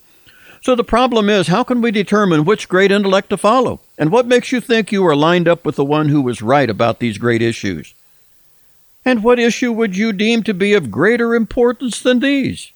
[0.61, 3.81] So the problem is how can we determine which great intellect to follow?
[3.97, 6.69] And what makes you think you are lined up with the one who was right
[6.69, 7.93] about these great issues?
[9.03, 12.71] And what issue would you deem to be of greater importance than these?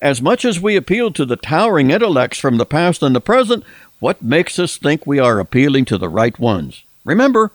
[0.00, 3.64] As much as we appeal to the towering intellects from the past and the present,
[3.98, 6.84] what makes us think we are appealing to the right ones?
[7.04, 7.50] Remember,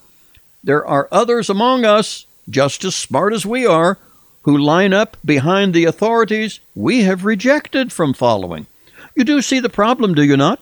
[0.62, 3.98] there are others among us, just as smart as we are,
[4.41, 8.68] who line up behind the authorities we have rejected from following.
[9.16, 10.60] You do see the problem, do you not?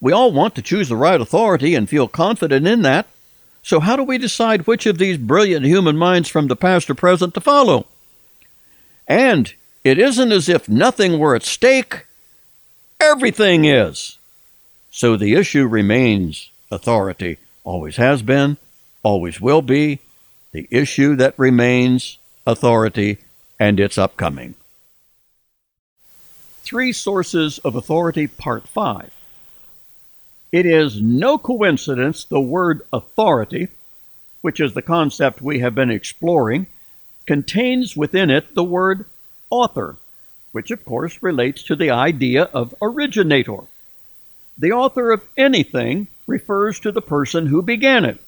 [0.00, 3.06] We all want to choose the right authority and feel confident in that.
[3.62, 6.94] So, how do we decide which of these brilliant human minds from the past or
[6.94, 7.84] present to follow?
[9.06, 9.52] And
[9.84, 12.06] it isn't as if nothing were at stake.
[13.00, 14.18] Everything is.
[14.90, 17.38] So the issue remains authority.
[17.64, 18.56] Always has been,
[19.02, 20.00] always will be.
[20.52, 23.18] The issue that remains authority,
[23.58, 24.54] and it's upcoming.
[26.62, 29.10] Three Sources of Authority, Part 5.
[30.52, 33.68] It is no coincidence the word authority,
[34.40, 36.66] which is the concept we have been exploring,
[37.26, 39.04] contains within it the word
[39.50, 39.96] author,
[40.52, 43.58] which of course relates to the idea of originator.
[44.58, 48.18] The author of anything refers to the person who began it.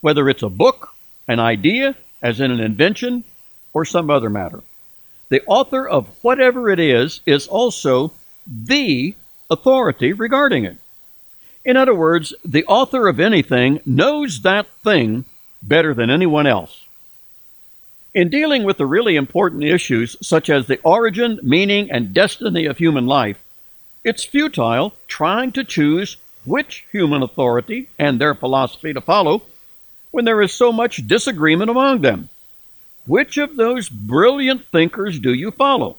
[0.00, 0.94] Whether it's a book,
[1.26, 3.24] an idea, as in an invention,
[3.72, 4.62] or some other matter.
[5.28, 8.12] The author of whatever it is is also
[8.46, 9.14] the
[9.50, 10.78] authority regarding it.
[11.64, 15.24] In other words, the author of anything knows that thing
[15.62, 16.85] better than anyone else.
[18.16, 22.78] In dealing with the really important issues, such as the origin, meaning, and destiny of
[22.78, 23.44] human life,
[24.04, 29.42] it's futile trying to choose which human authority and their philosophy to follow
[30.12, 32.30] when there is so much disagreement among them.
[33.04, 35.98] Which of those brilliant thinkers do you follow?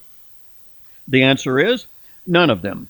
[1.07, 1.86] The answer is
[2.26, 2.88] none of them,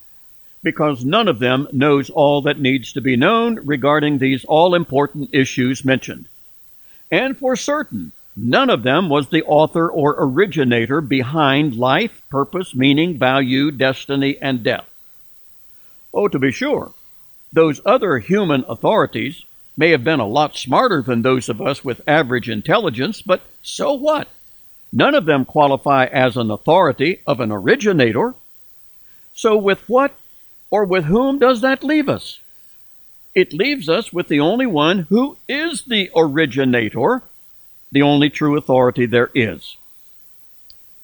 [0.63, 5.31] because none of them knows all that needs to be known regarding these all important
[5.33, 6.29] issues mentioned.
[7.11, 13.17] And for certain, none of them was the author or originator behind life, purpose, meaning,
[13.17, 14.85] value, destiny, and death.
[16.13, 16.93] Oh, to be sure,
[17.51, 19.43] those other human authorities
[19.75, 23.93] may have been a lot smarter than those of us with average intelligence, but so
[23.93, 24.27] what?
[24.91, 28.33] None of them qualify as an authority of an originator.
[29.33, 30.13] So, with what
[30.69, 32.39] or with whom does that leave us?
[33.35, 37.21] It leaves us with the only one who is the originator,
[37.91, 39.77] the only true authority there is.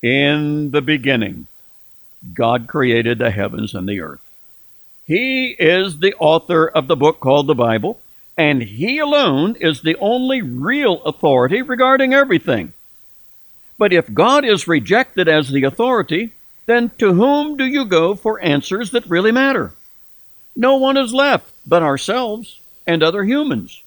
[0.01, 1.47] In the beginning,
[2.33, 4.21] God created the heavens and the earth.
[5.05, 7.99] He is the author of the book called the Bible,
[8.37, 12.73] and He alone is the only real authority regarding everything.
[13.77, 16.31] But if God is rejected as the authority,
[16.65, 19.73] then to whom do you go for answers that really matter?
[20.55, 23.82] No one is left but ourselves and other humans.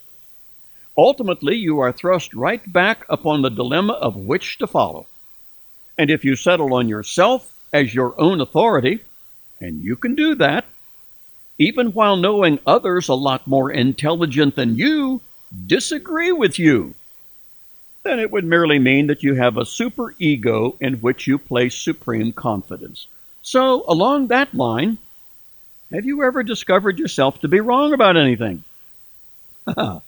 [0.97, 5.05] Ultimately, you are thrust right back upon the dilemma of which to follow.
[5.97, 9.01] And if you settle on yourself as your own authority,
[9.59, 10.65] and you can do that,
[11.59, 15.21] even while knowing others a lot more intelligent than you
[15.65, 16.93] disagree with you,
[18.03, 21.75] then it would merely mean that you have a super ego in which you place
[21.75, 23.07] supreme confidence.
[23.41, 24.97] So, along that line,
[25.91, 28.63] have you ever discovered yourself to be wrong about anything?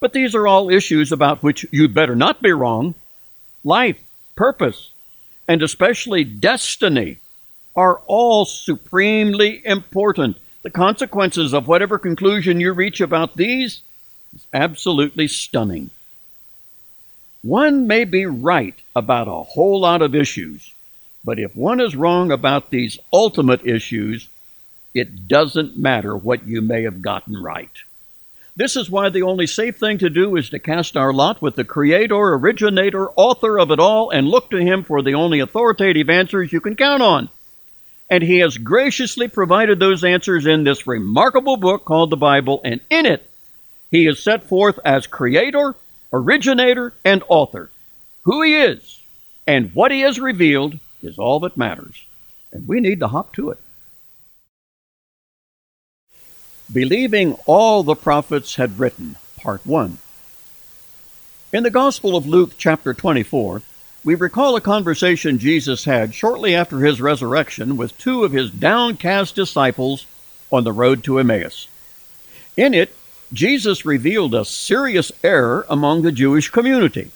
[0.00, 2.94] but these are all issues about which you'd better not be wrong.
[3.62, 4.00] Life,
[4.34, 4.90] purpose,
[5.46, 7.18] and especially destiny
[7.76, 10.38] are all supremely important.
[10.62, 13.82] The consequences of whatever conclusion you reach about these
[14.34, 15.90] is absolutely stunning.
[17.42, 20.72] One may be right about a whole lot of issues,
[21.24, 24.28] but if one is wrong about these ultimate issues,
[24.94, 27.70] it doesn't matter what you may have gotten right.
[28.56, 31.56] This is why the only safe thing to do is to cast our lot with
[31.56, 36.10] the creator, originator, author of it all, and look to him for the only authoritative
[36.10, 37.28] answers you can count on.
[38.10, 42.80] And he has graciously provided those answers in this remarkable book called the Bible, and
[42.90, 43.30] in it,
[43.90, 45.74] he is set forth as creator,
[46.12, 47.70] originator, and author.
[48.22, 49.00] Who he is
[49.46, 52.04] and what he has revealed is all that matters.
[52.52, 53.58] And we need to hop to it.
[56.72, 59.98] Believing all the prophets had written, Part 1.
[61.52, 63.62] In the Gospel of Luke, chapter 24,
[64.04, 69.34] we recall a conversation Jesus had shortly after his resurrection with two of his downcast
[69.34, 70.06] disciples
[70.52, 71.66] on the road to Emmaus.
[72.56, 72.94] In it,
[73.32, 77.10] Jesus revealed a serious error among the Jewish community.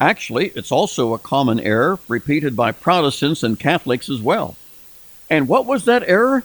[0.00, 4.56] Actually, it's also a common error repeated by Protestants and Catholics as well.
[5.28, 6.44] And what was that error?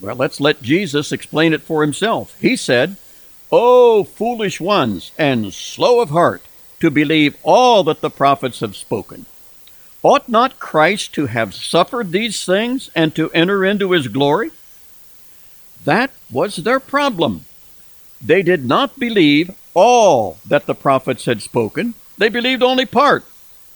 [0.00, 2.38] Well, let's let Jesus explain it for himself.
[2.40, 2.96] He said,
[3.50, 6.42] O foolish ones and slow of heart
[6.80, 9.26] to believe all that the prophets have spoken.
[10.02, 14.52] Ought not Christ to have suffered these things and to enter into his glory?
[15.84, 17.46] That was their problem.
[18.20, 21.94] They did not believe all that the prophets had spoken.
[22.16, 23.24] They believed only part.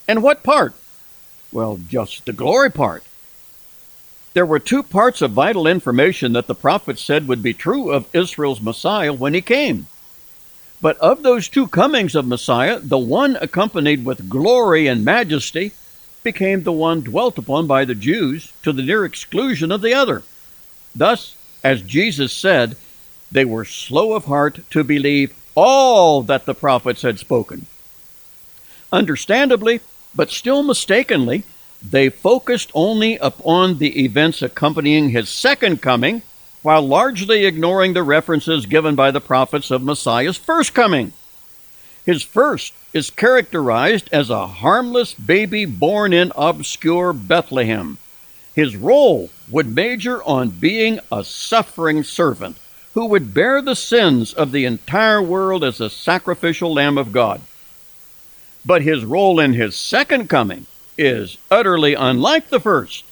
[0.07, 0.75] And what part?
[1.53, 3.03] Well, just the glory part.
[4.35, 8.15] There were two parts of vital information that the prophets said would be true of
[8.15, 9.89] Israel's Messiah when he came.
[10.81, 15.73] But of those two comings of Messiah, the one accompanied with glory and majesty
[16.23, 20.23] became the one dwelt upon by the Jews to the near exclusion of the other.
[20.95, 22.77] Thus, as Jesus said,
[23.31, 27.67] they were slow of heart to believe all that the prophets had spoken.
[28.91, 29.81] Understandably,
[30.15, 31.45] but still mistakenly,
[31.83, 36.23] they focused only upon the events accompanying his second coming,
[36.63, 41.13] while largely ignoring the references given by the prophets of Messiah's first coming.
[42.07, 47.99] His first is characterized as a harmless baby born in obscure Bethlehem.
[48.55, 52.59] His role would major on being a suffering servant
[52.95, 57.41] who would bear the sins of the entire world as a sacrificial Lamb of God.
[58.65, 60.67] But his role in his second coming
[60.99, 63.05] is utterly unlike the first.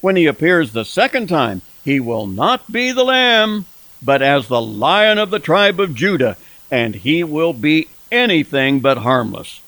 [0.00, 3.66] When he appears the second time, he will not be the lamb,
[4.02, 6.36] but as the lion of the tribe of Judah,
[6.70, 9.60] and he will be anything but harmless.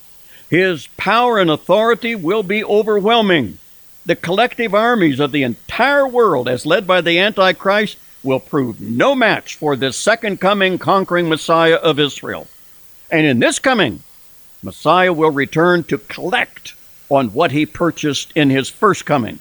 [0.48, 3.58] His power and authority will be overwhelming.
[4.04, 9.14] The collective armies of the entire world, as led by the Antichrist, will prove no
[9.14, 12.46] match for this second coming conquering Messiah of Israel.
[13.10, 14.02] And in this coming,
[14.62, 16.74] Messiah will return to collect
[17.12, 19.38] on what he purchased in his first coming.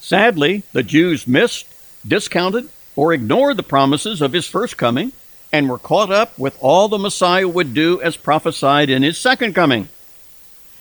[0.00, 1.66] Sadly, the Jews missed,
[2.06, 5.12] discounted, or ignored the promises of his first coming,
[5.52, 9.54] and were caught up with all the Messiah would do as prophesied in his second
[9.54, 9.88] coming.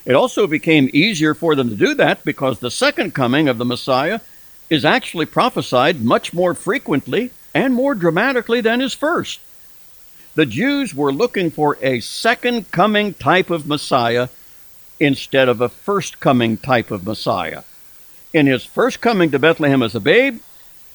[0.06, 3.66] It also became easier for them to do that because the second coming of the
[3.66, 4.22] Messiah
[4.70, 9.40] is actually prophesied much more frequently and more dramatically than his first.
[10.36, 14.30] The Jews were looking for a second coming type of Messiah
[15.00, 17.64] instead of a first coming type of Messiah.
[18.34, 20.40] In his first coming to Bethlehem as a babe,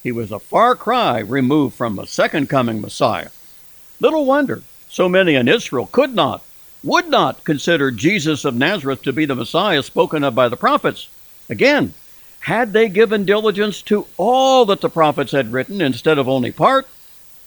[0.02, 3.30] he was a far cry removed from a second coming Messiah.
[4.00, 6.44] Little wonder so many in Israel could not,
[6.84, 11.08] would not consider Jesus of Nazareth to be the Messiah spoken of by the prophets.
[11.48, 11.94] Again,
[12.40, 16.86] had they given diligence to all that the prophets had written instead of only part,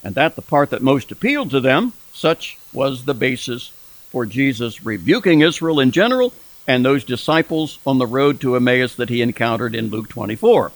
[0.04, 3.70] and that the part that most appealed to them, such was the basis
[4.10, 6.34] for Jesus rebuking Israel in general
[6.68, 10.72] and those disciples on the road to Emmaus that he encountered in Luke 24.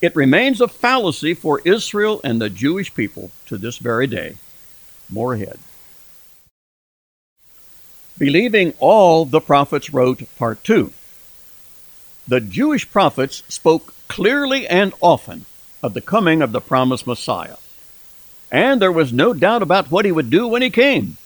[0.00, 4.36] It remains a fallacy for Israel and the Jewish people to this very day.
[5.10, 5.58] More ahead.
[8.18, 10.92] Believing all the prophets wrote, Part 2.
[12.28, 15.44] The Jewish prophets spoke clearly and often
[15.82, 17.56] of the coming of the promised Messiah.
[18.50, 21.16] And there was no doubt about what he would do when he came.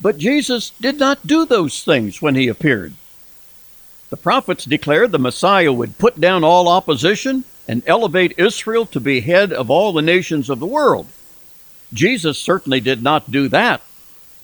[0.00, 2.94] But Jesus did not do those things when he appeared.
[4.10, 9.20] The prophets declared the Messiah would put down all opposition and elevate Israel to be
[9.20, 11.06] head of all the nations of the world.
[11.92, 13.80] Jesus certainly did not do that,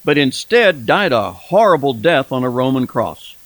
[0.05, 3.37] but instead died a horrible death on a Roman cross.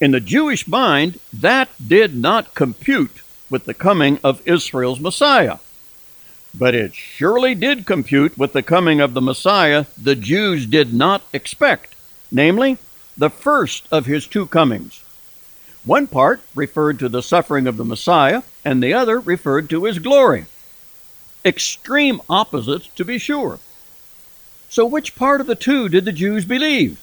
[0.00, 5.58] In the Jewish mind, that did not compute with the coming of Israel's Messiah.
[6.58, 11.22] But it surely did compute with the coming of the Messiah the Jews did not
[11.32, 11.94] expect,
[12.32, 12.78] namely,
[13.16, 15.02] the first of his two comings.
[15.84, 20.00] One part referred to the suffering of the Messiah, and the other referred to his
[20.00, 20.46] glory.
[21.44, 23.60] Extreme opposites, to be sure.
[24.68, 27.00] So, which part of the two did the Jews believe?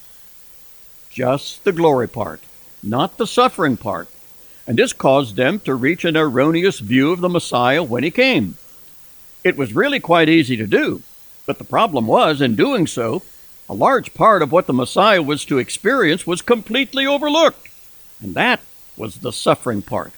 [1.10, 2.40] Just the glory part
[2.86, 4.08] not the suffering part,
[4.66, 8.56] and this caused them to reach an erroneous view of the Messiah when he came.
[9.46, 11.02] It was really quite easy to do,
[11.46, 13.22] but the problem was, in doing so,
[13.68, 17.68] a large part of what the Messiah was to experience was completely overlooked,
[18.20, 18.58] and that
[18.96, 20.12] was the suffering part.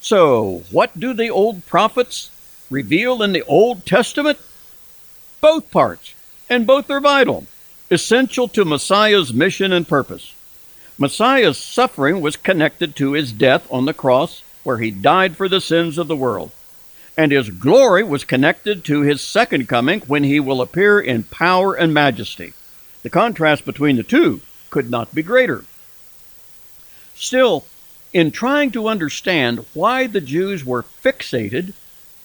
[0.00, 2.30] So, what do the old prophets
[2.70, 4.38] reveal in the Old Testament?
[5.40, 6.14] Both parts,
[6.48, 7.48] and both are vital,
[7.90, 10.32] essential to Messiah's mission and purpose.
[10.96, 15.60] Messiah's suffering was connected to his death on the cross, where he died for the
[15.60, 16.52] sins of the world.
[17.18, 21.74] And his glory was connected to his second coming, when he will appear in power
[21.74, 22.52] and majesty.
[23.02, 24.40] The contrast between the two
[24.70, 25.64] could not be greater.
[27.16, 27.66] Still,
[28.12, 31.72] in trying to understand why the Jews were fixated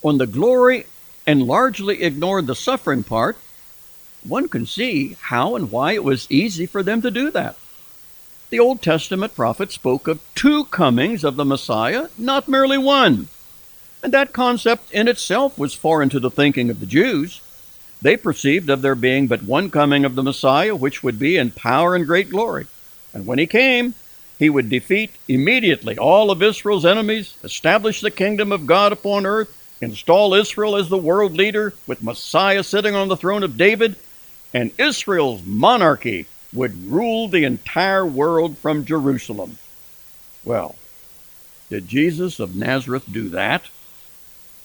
[0.04, 0.86] on the glory
[1.26, 3.36] and largely ignored the suffering part,
[4.24, 7.58] one can see how and why it was easy for them to do that.
[8.52, 13.30] The Old Testament prophets spoke of two comings of the Messiah, not merely one.
[14.04, 17.42] And that concept in itself was foreign to the thinking of the Jews.
[18.02, 21.52] They perceived of there being but one coming of the Messiah, which would be in
[21.52, 22.68] power and great glory.
[23.14, 23.96] And when he came,
[24.38, 29.58] he would defeat immediately all of Israel's enemies, establish the kingdom of God upon earth,
[29.80, 33.96] install Israel as the world leader, with Messiah sitting on the throne of David,
[34.54, 39.58] and Israel's monarchy would rule the entire world from Jerusalem.
[40.44, 40.76] Well,
[41.70, 43.64] did Jesus of Nazareth do that?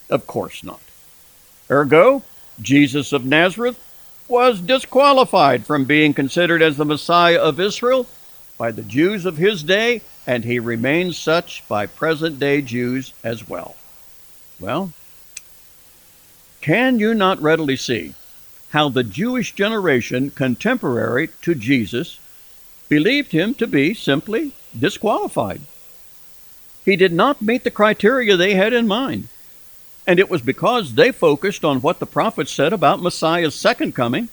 [0.09, 0.81] Of course not.
[1.69, 2.23] Ergo,
[2.61, 3.79] Jesus of Nazareth
[4.27, 8.07] was disqualified from being considered as the Messiah of Israel
[8.57, 13.47] by the Jews of his day, and he remains such by present day Jews as
[13.47, 13.75] well.
[14.59, 14.91] Well,
[16.61, 18.13] can you not readily see
[18.71, 22.19] how the Jewish generation contemporary to Jesus
[22.87, 25.61] believed him to be simply disqualified.
[26.85, 29.27] He did not meet the criteria they had in mind.
[30.09, 34.29] And it was because they focused on what the prophets said about Messiah's second coming,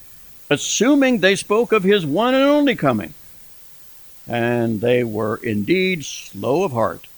[0.49, 3.13] assuming they spoke of his one and only coming.
[4.27, 7.09] And they were indeed slow of heart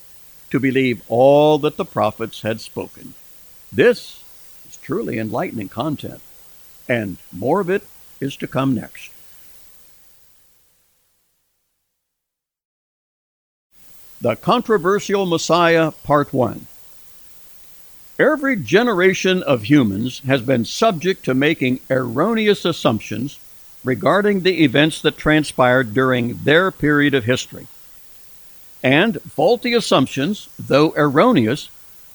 [0.50, 3.14] to believe all that the prophets had spoken.
[3.70, 4.24] This
[4.68, 6.20] is truly enlightening content
[6.88, 7.84] and more of it
[8.18, 9.12] is to come next.
[14.20, 16.66] The Controversial Messiah, Part 1.
[18.18, 23.38] Every generation of humans has been subject to making erroneous assumptions
[23.84, 27.68] regarding the events that transpired during their period of history.
[28.82, 31.70] And faulty assumptions, though erroneous,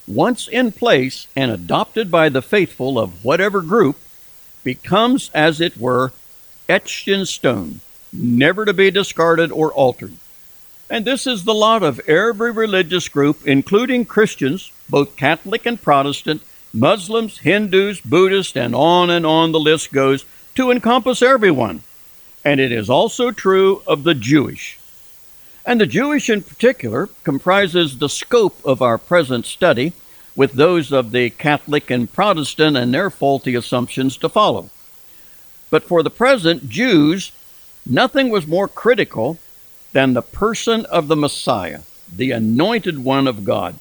[0.06, 3.98] once in place and adopted by the faithful of whatever group,
[4.66, 6.12] becomes, as it were,
[6.68, 7.80] etched in stone,
[8.12, 10.14] never to be discarded or altered.
[10.90, 16.44] And this is the lot of every religious group, including Christians, both Catholic and Protestant,
[16.72, 20.24] Muslims, Hindus, Buddhists, and on and on the list goes
[20.54, 21.82] to encompass everyone.
[22.46, 24.78] And it is also true of the Jewish.
[25.66, 29.94] And the Jewish in particular comprises the scope of our present study,
[30.36, 34.70] with those of the Catholic and Protestant and their faulty assumptions to follow.
[35.72, 37.32] But for the present, Jews,
[37.84, 39.40] nothing was more critical
[39.92, 41.80] than the person of the Messiah,
[42.16, 43.80] the anointed one of God.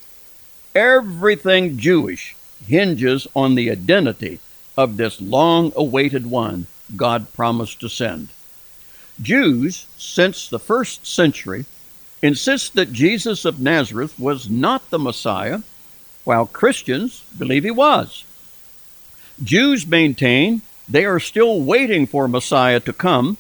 [0.74, 2.34] Everything Jewish
[2.66, 4.40] hinges on the identity
[4.76, 6.66] of this long awaited one
[6.96, 8.28] God promised to send.
[9.20, 11.66] Jews, since the first century,
[12.22, 15.60] insist that Jesus of Nazareth was not the Messiah,
[16.24, 18.24] while Christians believe he was.
[19.42, 23.36] Jews maintain they are still waiting for Messiah to come,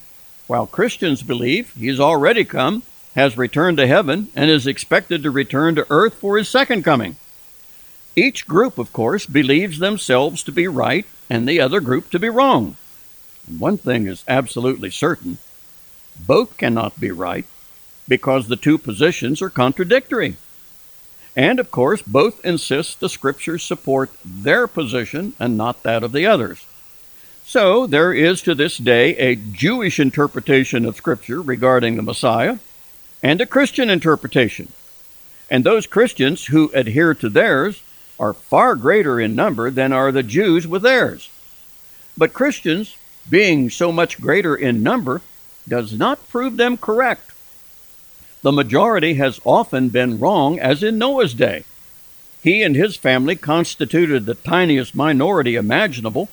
[0.46, 2.82] while Christians believe he's already come,
[3.14, 7.16] has returned to heaven, and is expected to return to earth for his second coming.
[8.14, 12.28] Each group, of course, believes themselves to be right and the other group to be
[12.28, 12.76] wrong.
[13.46, 15.38] One thing is absolutely certain
[16.26, 17.46] both cannot be right
[18.06, 20.36] because the two positions are contradictory.
[21.34, 26.26] And of course, both insist the scriptures support their position and not that of the
[26.26, 26.66] others.
[27.44, 32.58] So there is to this day a Jewish interpretation of scripture regarding the Messiah
[33.22, 34.72] and a Christian interpretation.
[35.50, 37.82] And those Christians who adhere to theirs
[38.22, 41.28] are far greater in number than are the Jews with theirs.
[42.16, 42.96] But Christians,
[43.28, 45.22] being so much greater in number,
[45.66, 47.32] does not prove them correct.
[48.42, 51.64] The majority has often been wrong, as in Noah's day.
[52.40, 56.28] He and his family constituted the tiniest minority imaginable,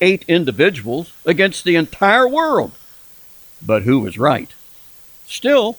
[0.00, 2.72] eight individuals against the entire world.
[3.60, 4.50] But who was right?
[5.26, 5.76] Still,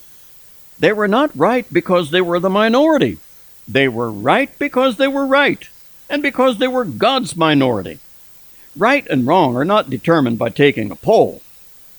[0.78, 3.18] they were not right because they were the minority.
[3.68, 5.68] They were right because they were right,
[6.10, 8.00] and because they were God's minority.
[8.78, 11.42] Right and wrong are not determined by taking a poll,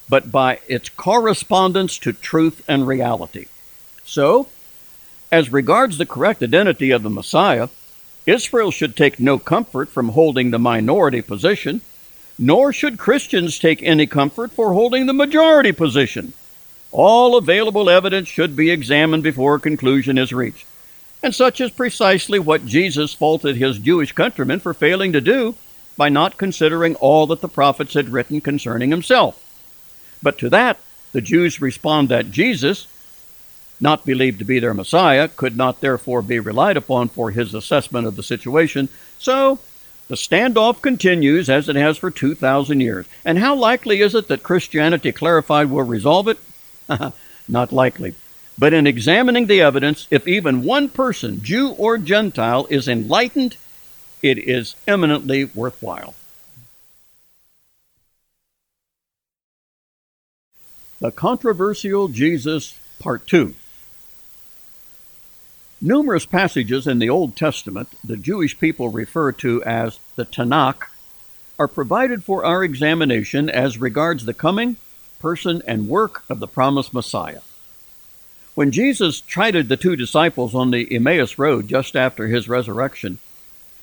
[0.09, 3.47] but by its correspondence to truth and reality.
[4.05, 4.49] So,
[5.31, 7.69] as regards the correct identity of the Messiah,
[8.25, 11.83] Israel should take no comfort from holding the minority position,
[12.39, 16.33] nor should Christians take any comfort for holding the majority position.
[16.93, 20.67] All available evidence should be examined before a conclusion is reached.
[21.23, 25.57] And such is precisely what Jesus faulted his Jewish countrymen for failing to do
[25.97, 29.45] by not considering all that the prophets had written concerning himself.
[30.23, 30.79] But to that,
[31.13, 32.87] the Jews respond that Jesus,
[33.81, 38.07] not believed to be their Messiah, could not therefore be relied upon for his assessment
[38.07, 38.89] of the situation.
[39.19, 39.59] So
[40.07, 43.07] the standoff continues as it has for 2,000 years.
[43.25, 46.39] And how likely is it that Christianity clarified will resolve it?
[47.49, 48.15] not likely.
[48.59, 53.57] But in examining the evidence, if even one person, Jew or Gentile, is enlightened,
[54.21, 56.15] it is eminently worthwhile.
[61.01, 63.55] The Controversial Jesus, Part 2.
[65.81, 70.89] Numerous passages in the Old Testament the Jewish people refer to as the Tanakh
[71.57, 74.77] are provided for our examination as regards the coming,
[75.21, 77.41] person, and work of the promised Messiah.
[78.59, 83.21] When Jesus chided the two disciples on the Emmaus Road just after his resurrection,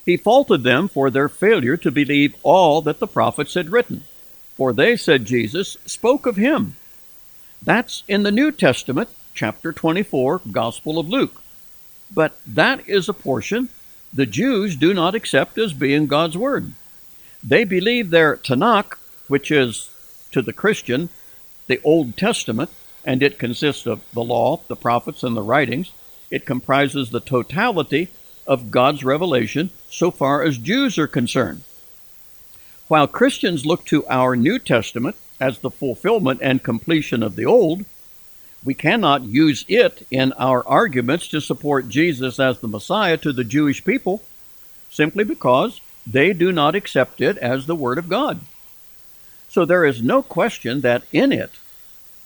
[0.04, 4.04] he faulted them for their failure to believe all that the prophets had written.
[4.54, 6.76] For they, said Jesus, spoke of him.
[7.62, 11.40] That's in the New Testament, chapter 24, Gospel of Luke.
[12.12, 13.70] But that is a portion
[14.12, 16.74] the Jews do not accept as being God's Word.
[17.42, 19.88] They believe their Tanakh, which is
[20.32, 21.08] to the Christian
[21.66, 22.68] the Old Testament,
[23.06, 25.92] and it consists of the law, the prophets, and the writings.
[26.30, 28.08] It comprises the totality
[28.46, 31.62] of God's revelation so far as Jews are concerned.
[32.88, 37.84] While Christians look to our New Testament as the fulfillment and completion of the Old,
[38.64, 43.44] we cannot use it in our arguments to support Jesus as the Messiah to the
[43.44, 44.22] Jewish people
[44.90, 48.40] simply because they do not accept it as the Word of God.
[49.48, 51.50] So there is no question that in it,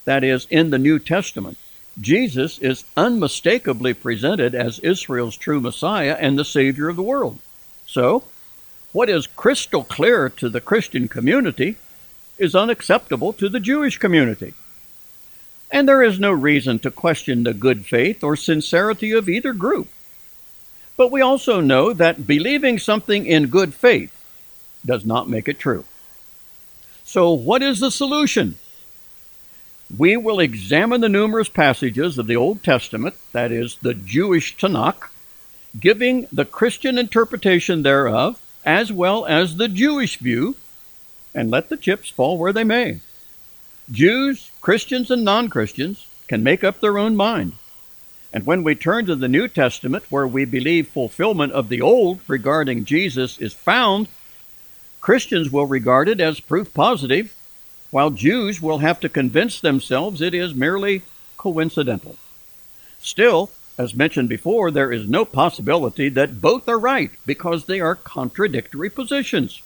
[0.04, 1.58] that is, in the New Testament,
[2.00, 7.38] Jesus is unmistakably presented as Israel's true Messiah and the Savior of the world.
[7.86, 8.24] So,
[8.92, 11.76] what is crystal clear to the Christian community
[12.38, 14.54] is unacceptable to the Jewish community
[15.70, 19.88] and there is no reason to question the good faith or sincerity of either group.
[20.96, 24.12] But we also know that believing something in good faith
[24.84, 25.84] does not make it true.
[27.04, 28.56] So, what is the solution?
[29.96, 35.10] We will examine the numerous passages of the Old Testament, that is, the Jewish Tanakh,
[35.78, 40.54] giving the Christian interpretation thereof, as well as the Jewish view,
[41.34, 43.00] and let the chips fall where they may.
[43.90, 47.54] Jews, Christians, and non Christians can make up their own mind.
[48.32, 52.20] And when we turn to the New Testament, where we believe fulfillment of the Old
[52.28, 54.06] regarding Jesus is found,
[55.00, 57.34] Christians will regard it as proof positive,
[57.90, 61.02] while Jews will have to convince themselves it is merely
[61.36, 62.16] coincidental.
[63.00, 67.94] Still, as mentioned before, there is no possibility that both are right because they are
[67.94, 69.62] contradictory positions.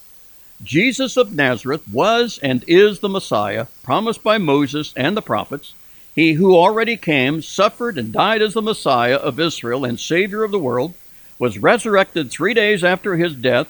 [0.63, 5.75] Jesus of Nazareth was and is the Messiah promised by Moses and the prophets
[6.15, 10.53] he who already came, suffered, and died as the Messiah of Israel and Savior of
[10.53, 10.95] the world,
[11.41, 13.67] was resurrected three days after his death,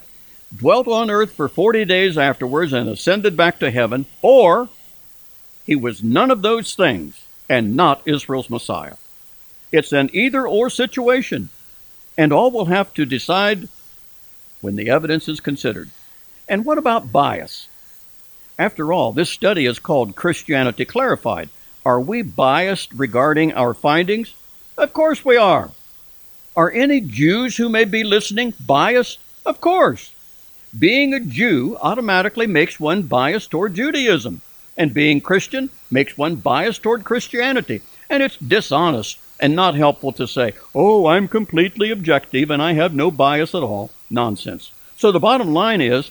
[0.57, 4.69] dwelt on earth for forty days afterwards, and ascended back to heaven, or
[5.67, 8.95] he was none of those things and not Israel's Messiah.
[9.73, 11.49] It's an either or situation,
[12.17, 13.69] and all will have to decide
[14.61, 15.91] when the evidence is considered.
[16.49, 17.69] And what about bias?
[18.59, 21.49] After all, this study is called Christianity Clarified.
[21.85, 24.35] Are we biased regarding our findings?
[24.79, 25.73] Of course we are.
[26.57, 29.19] Are any Jews who may be listening biased?
[29.45, 30.14] Of course.
[30.79, 34.41] Being a Jew automatically makes one biased toward Judaism,
[34.77, 37.83] and being Christian makes one biased toward Christianity.
[38.11, 42.95] And it's dishonest and not helpful to say, oh, I'm completely objective and I have
[42.95, 43.91] no bias at all.
[44.11, 44.73] Nonsense.
[44.97, 46.11] So the bottom line is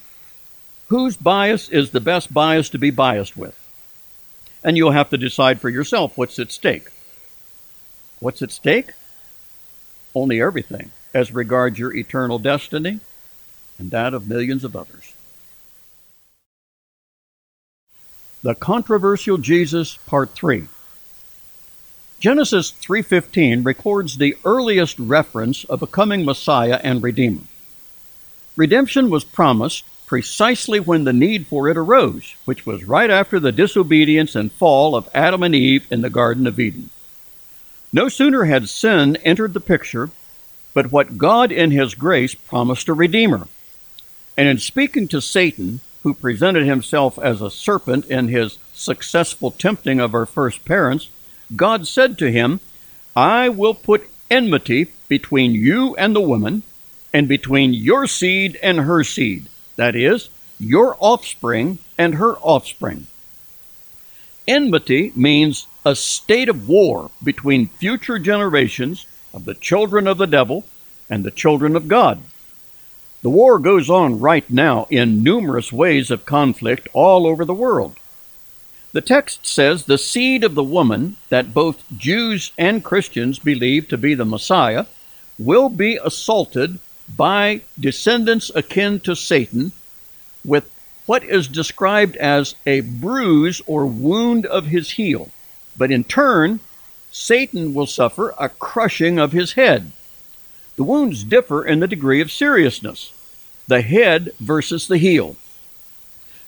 [0.88, 3.58] whose bias is the best bias to be biased with?
[4.64, 6.88] and you'll have to decide for yourself what's at stake.
[8.20, 8.94] What's at stake?
[10.16, 13.00] Only everything as regards your eternal destiny
[13.80, 15.14] and that of millions of others.
[18.44, 20.68] The controversial Jesus part 3.
[22.20, 27.42] Genesis 3:15 records the earliest reference of a coming Messiah and Redeemer.
[28.56, 33.52] Redemption was promised precisely when the need for it arose, which was right after the
[33.52, 36.90] disobedience and fall of Adam and Eve in the Garden of Eden.
[37.92, 40.10] No sooner had sin entered the picture,
[40.74, 43.48] but what God in His grace promised a Redeemer.
[44.38, 50.00] And in speaking to Satan, who presented himself as a serpent in his successful tempting
[50.00, 51.10] of our first parents,
[51.56, 52.60] God said to him,
[53.16, 56.64] I will put enmity between you and the woman,
[57.14, 60.30] and between your seed and her seed that is,
[60.60, 63.08] your offspring and her offspring.
[64.48, 70.66] Enmity means a state of war between future generations of the children of the devil
[71.10, 72.22] and the children of God.
[73.24, 77.96] The war goes on right now in numerous ways of conflict all over the world.
[78.92, 83.98] The text says the seed of the woman, that both Jews and Christians believe to
[83.98, 84.86] be the Messiah,
[85.40, 86.80] will be assaulted
[87.16, 89.72] by descendants akin to Satan
[90.44, 90.70] with
[91.06, 95.32] what is described as a bruise or wound of his heel.
[95.78, 96.60] But in turn,
[97.10, 99.94] Satan will suffer a crushing of his head.
[100.76, 103.12] The wounds differ in the degree of seriousness
[103.68, 105.38] the head versus the heel.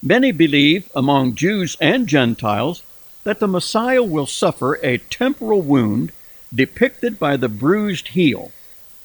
[0.03, 2.83] Many believe, among Jews and Gentiles,
[3.23, 6.11] that the Messiah will suffer a temporal wound
[6.53, 8.51] depicted by the bruised heel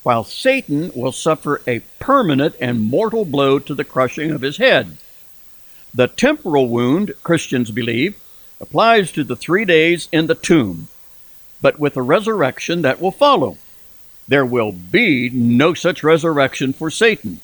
[0.03, 4.97] while Satan will suffer a permanent and mortal blow to the crushing of his head.
[5.93, 8.17] The temporal wound, Christians believe,
[8.61, 10.89] applies to the three days in the tomb,
[11.61, 13.59] but with the resurrection that will follow.
[14.31, 17.41] There will be no such resurrection for Satan.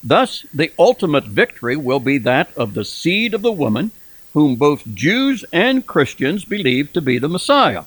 [0.00, 3.90] Thus, the ultimate victory will be that of the seed of the woman,
[4.32, 7.82] whom both Jews and Christians believe to be the Messiah.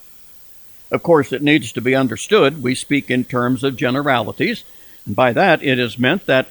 [0.92, 4.66] Of course, it needs to be understood we speak in terms of generalities,
[5.06, 6.48] and by that it is meant that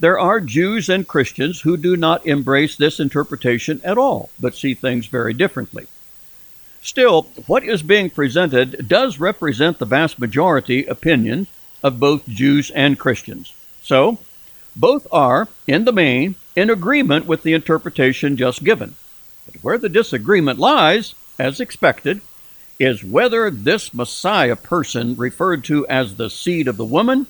[0.00, 4.74] there are Jews and Christians who do not embrace this interpretation at all, but see
[4.74, 5.86] things very differently.
[6.86, 11.48] Still, what is being presented does represent the vast majority opinion
[11.82, 13.52] of both Jews and Christians.
[13.82, 14.18] So,
[14.76, 18.94] both are, in the main, in agreement with the interpretation just given.
[19.46, 22.20] But where the disagreement lies, as expected,
[22.78, 27.26] is whether this Messiah person, referred to as the seed of the woman,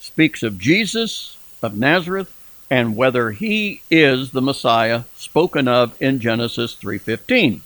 [0.00, 2.32] speaks of Jesus of Nazareth
[2.70, 7.60] and whether he is the Messiah spoken of in Genesis 3:15.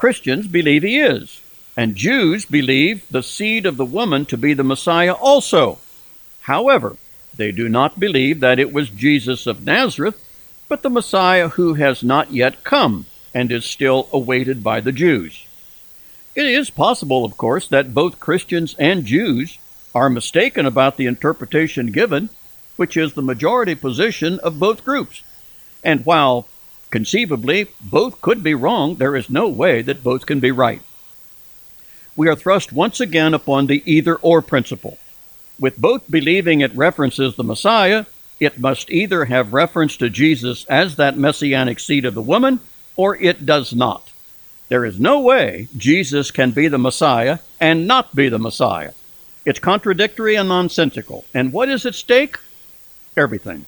[0.00, 1.42] Christians believe he is,
[1.76, 5.78] and Jews believe the seed of the woman to be the Messiah also.
[6.40, 6.96] However,
[7.36, 10.18] they do not believe that it was Jesus of Nazareth,
[10.70, 15.44] but the Messiah who has not yet come and is still awaited by the Jews.
[16.34, 19.58] It is possible, of course, that both Christians and Jews
[19.94, 22.30] are mistaken about the interpretation given,
[22.76, 25.22] which is the majority position of both groups.
[25.84, 26.48] And while
[26.90, 30.82] conceivably both could be wrong, there is no way that both can be right.
[32.16, 34.98] We are thrust once again upon the either or principle.
[35.58, 38.06] With both believing it references the Messiah,
[38.40, 42.60] it must either have reference to Jesus as that messianic seed of the woman,
[42.96, 44.10] or it does not.
[44.68, 48.92] There is no way Jesus can be the Messiah and not be the Messiah.
[49.44, 51.24] It's contradictory and nonsensical.
[51.34, 52.38] And what is at stake?
[53.16, 53.66] Everything.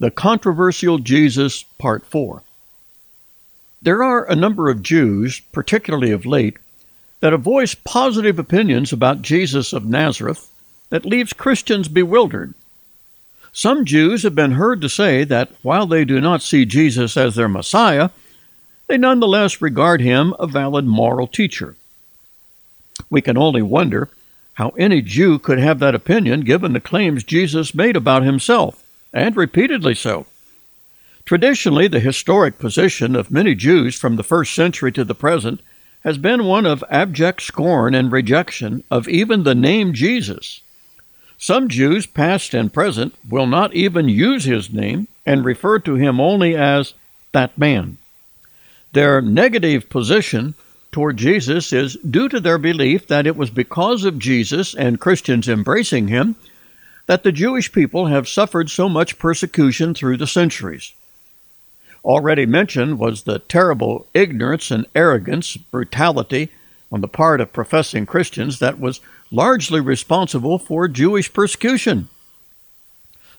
[0.00, 2.42] The Controversial Jesus, Part 4.
[3.82, 6.56] There are a number of Jews, particularly of late,
[7.20, 10.50] that have voiced positive opinions about Jesus of Nazareth
[10.88, 12.54] that leaves Christians bewildered.
[13.52, 17.34] Some Jews have been heard to say that while they do not see Jesus as
[17.34, 18.08] their Messiah,
[18.86, 21.76] they nonetheless regard him a valid moral teacher.
[23.10, 24.08] We can only wonder
[24.54, 28.79] how any Jew could have that opinion given the claims Jesus made about himself,
[29.12, 30.26] and repeatedly so.
[31.24, 35.60] Traditionally, the historic position of many Jews from the first century to the present
[36.02, 40.60] has been one of abject scorn and rejection of even the name Jesus.
[41.38, 46.20] Some Jews, past and present, will not even use his name and refer to him
[46.20, 46.94] only as
[47.32, 47.98] that man.
[48.92, 50.54] Their negative position
[50.90, 55.48] toward Jesus is due to their belief that it was because of Jesus and Christians
[55.48, 56.34] embracing him
[57.06, 60.92] that the Jewish people have suffered so much persecution through the centuries.
[62.04, 66.50] Already mentioned was the terrible ignorance and arrogance, brutality
[66.90, 72.08] on the part of professing Christians that was largely responsible for Jewish persecution.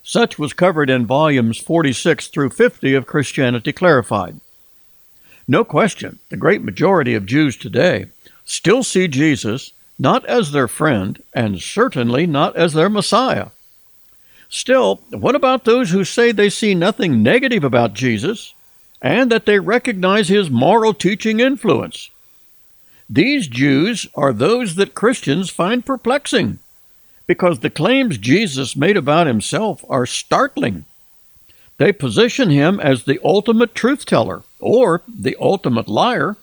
[0.02, 4.40] Such was covered in volumes 46 through 50 of Christianity Clarified.
[5.46, 8.06] No question, the great majority of Jews today
[8.44, 13.48] still see Jesus not as their friend and certainly not as their Messiah.
[14.48, 18.54] Still, what about those who say they see nothing negative about Jesus
[19.00, 22.10] and that they recognize his moral teaching influence?
[23.08, 26.58] These Jews are those that Christians find perplexing
[27.26, 30.84] because the claims Jesus made about himself are startling.
[31.78, 36.36] They position him as the ultimate truth teller or the ultimate liar.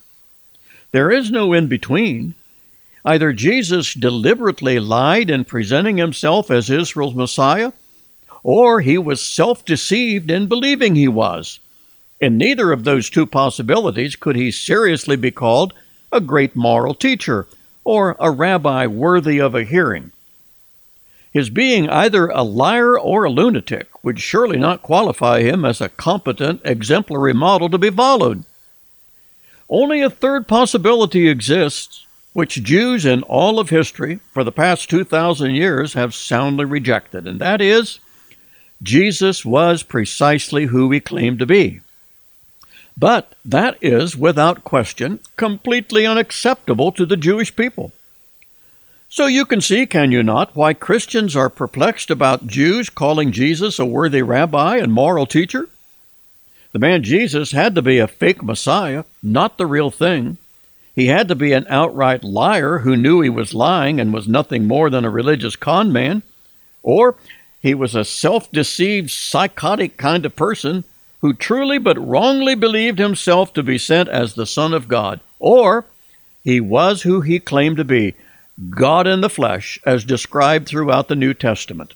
[0.92, 2.34] There is no in between.
[3.04, 7.72] Either Jesus deliberately lied in presenting himself as Israel's Messiah,
[8.42, 11.60] or he was self deceived in believing he was.
[12.20, 15.72] In neither of those two possibilities could he seriously be called
[16.12, 17.46] a great moral teacher,
[17.84, 20.12] or a rabbi worthy of a hearing.
[21.32, 25.88] His being either a liar or a lunatic would surely not qualify him as a
[25.88, 28.44] competent, exemplary model to be followed.
[29.68, 35.54] Only a third possibility exists, which Jews in all of history for the past 2,000
[35.54, 37.98] years have soundly rejected, and that is
[38.82, 41.80] Jesus was precisely who he claimed to be.
[42.96, 47.92] But that is, without question, completely unacceptable to the Jewish people.
[49.08, 53.78] So you can see, can you not, why Christians are perplexed about Jews calling Jesus
[53.78, 55.68] a worthy rabbi and moral teacher?
[56.72, 60.38] The man Jesus had to be a fake Messiah, not the real thing.
[60.94, 64.66] He had to be an outright liar who knew he was lying and was nothing
[64.66, 66.22] more than a religious con man.
[66.82, 67.16] Or
[67.60, 70.84] he was a self deceived, psychotic kind of person
[71.20, 75.84] who truly but wrongly believed himself to be sent as the Son of God, or
[76.42, 78.14] he was who he claimed to be,
[78.70, 81.94] God in the flesh, as described throughout the New Testament.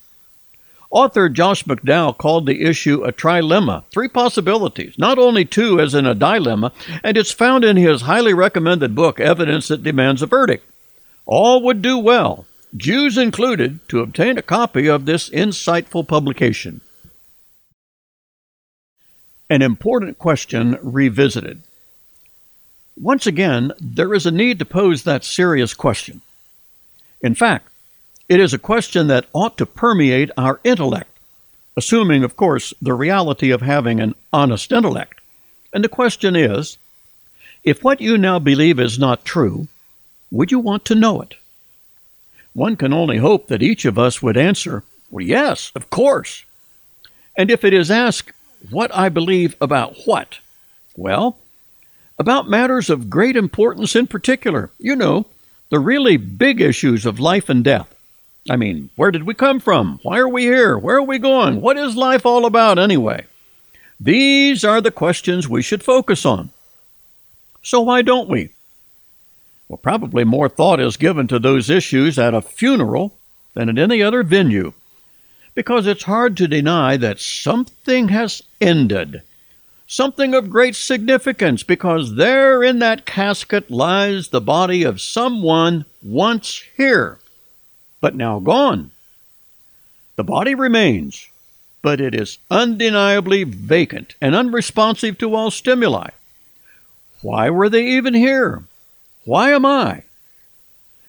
[0.94, 6.06] Author Josh McDowell called the issue a trilemma, three possibilities, not only two as in
[6.06, 6.70] a dilemma,
[7.02, 10.64] and it's found in his highly recommended book, Evidence That Demands a Verdict.
[11.26, 16.80] All would do well, Jews included, to obtain a copy of this insightful publication.
[19.50, 21.62] An important question revisited.
[22.96, 26.20] Once again, there is a need to pose that serious question.
[27.20, 27.68] In fact,
[28.28, 31.10] it is a question that ought to permeate our intellect,
[31.76, 35.20] assuming, of course, the reality of having an honest intellect.
[35.72, 36.78] And the question is
[37.62, 39.68] if what you now believe is not true,
[40.30, 41.34] would you want to know it?
[42.52, 46.44] One can only hope that each of us would answer, Well, yes, of course.
[47.36, 48.32] And if it is asked,
[48.70, 50.38] what I believe about what?
[50.96, 51.38] Well,
[52.18, 54.70] about matters of great importance in particular.
[54.78, 55.26] You know,
[55.70, 57.93] the really big issues of life and death.
[58.48, 60.00] I mean, where did we come from?
[60.02, 60.76] Why are we here?
[60.76, 61.60] Where are we going?
[61.60, 63.24] What is life all about anyway?
[63.98, 66.50] These are the questions we should focus on.
[67.62, 68.50] So why don't we?
[69.68, 73.14] Well, probably more thought is given to those issues at a funeral
[73.54, 74.74] than at any other venue,
[75.54, 79.22] because it's hard to deny that something has ended,
[79.86, 86.62] something of great significance, because there in that casket lies the body of someone once
[86.76, 87.20] here,
[88.04, 88.90] but now gone.
[90.16, 91.26] The body remains,
[91.80, 96.10] but it is undeniably vacant and unresponsive to all stimuli.
[97.22, 98.64] Why were they even here?
[99.24, 100.02] Why am I?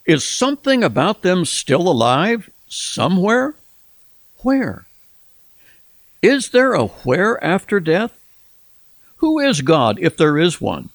[0.05, 3.55] Is something about them still alive somewhere?
[4.43, 4.85] Where?
[6.21, 8.17] Is there a where after death?
[9.17, 10.91] Who is God if there is one?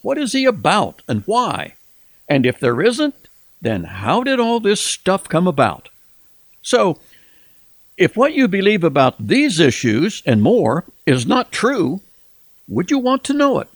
[0.00, 1.74] What is he about and why?
[2.26, 3.21] And if there isn't,
[3.62, 5.88] then how did all this stuff come about?
[6.62, 6.98] So,
[7.96, 12.00] if what you believe about these issues and more is not true,
[12.68, 13.68] would you want to know it?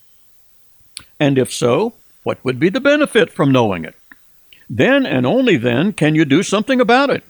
[1.18, 3.94] And if so, what would be the benefit from knowing it?
[4.68, 7.22] Then and only then can you do something about it,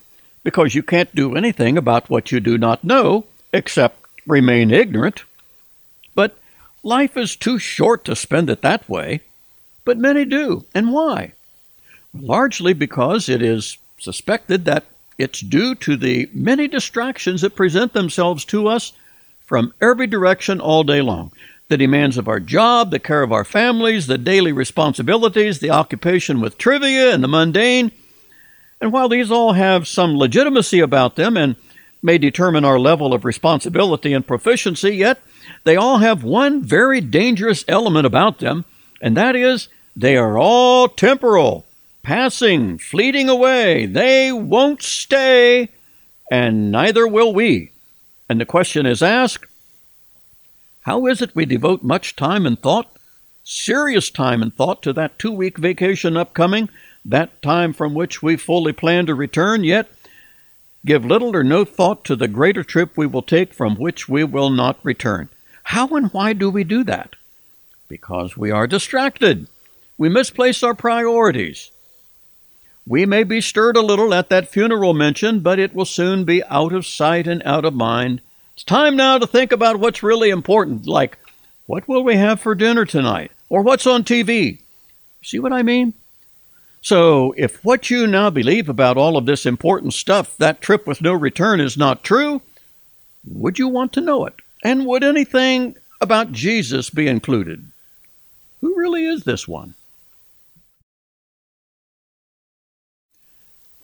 [0.42, 5.24] because you can't do anything about what you do not know except remain ignorant.
[6.14, 6.36] But
[6.82, 9.20] life is too short to spend it that way.
[9.84, 10.64] But many do.
[10.74, 11.32] And why?
[12.20, 14.84] Largely because it is suspected that
[15.18, 18.92] it's due to the many distractions that present themselves to us
[19.44, 21.32] from every direction all day long
[21.68, 26.40] the demands of our job, the care of our families, the daily responsibilities, the occupation
[26.40, 27.90] with trivia and the mundane.
[28.80, 31.56] And while these all have some legitimacy about them and
[32.02, 35.18] may determine our level of responsibility and proficiency, yet
[35.64, 38.64] they all have one very dangerous element about them,
[39.00, 41.64] and that is they are all temporal,
[42.06, 43.84] passing, fleeting away.
[43.84, 45.68] They won't stay,
[46.30, 47.72] and neither will we.
[48.28, 49.50] And the question is asked
[50.82, 52.96] how is it we devote much time and thought,
[53.42, 56.68] serious time and thought, to that two week vacation upcoming,
[57.04, 59.88] that time from which we fully plan to return, yet
[60.84, 64.22] give little or no thought to the greater trip we will take from which we
[64.22, 65.28] will not return?
[65.64, 67.16] How and why do we do that?
[67.88, 69.48] Because we are distracted.
[69.98, 71.72] We misplace our priorities.
[72.86, 76.44] We may be stirred a little at that funeral mention, but it will soon be
[76.44, 78.20] out of sight and out of mind
[78.56, 81.18] it's time now to think about what's really important, like
[81.66, 83.30] what will we have for dinner tonight?
[83.50, 84.60] Or what's on TV?
[85.22, 85.92] See what I mean?
[86.80, 91.02] So, if what you now believe about all of this important stuff, that trip with
[91.02, 92.40] no return, is not true,
[93.26, 94.34] would you want to know it?
[94.64, 97.70] And would anything about Jesus be included?
[98.62, 99.74] Who really is this one?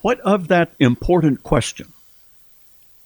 [0.03, 1.93] What of that important question?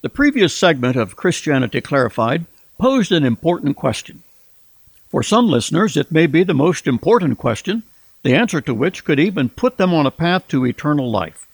[0.01, 2.45] The previous segment of Christianity Clarified
[2.79, 4.23] posed an important question.
[5.09, 7.83] For some listeners, it may be the most important question,
[8.23, 11.47] the answer to which could even put them on a path to eternal life.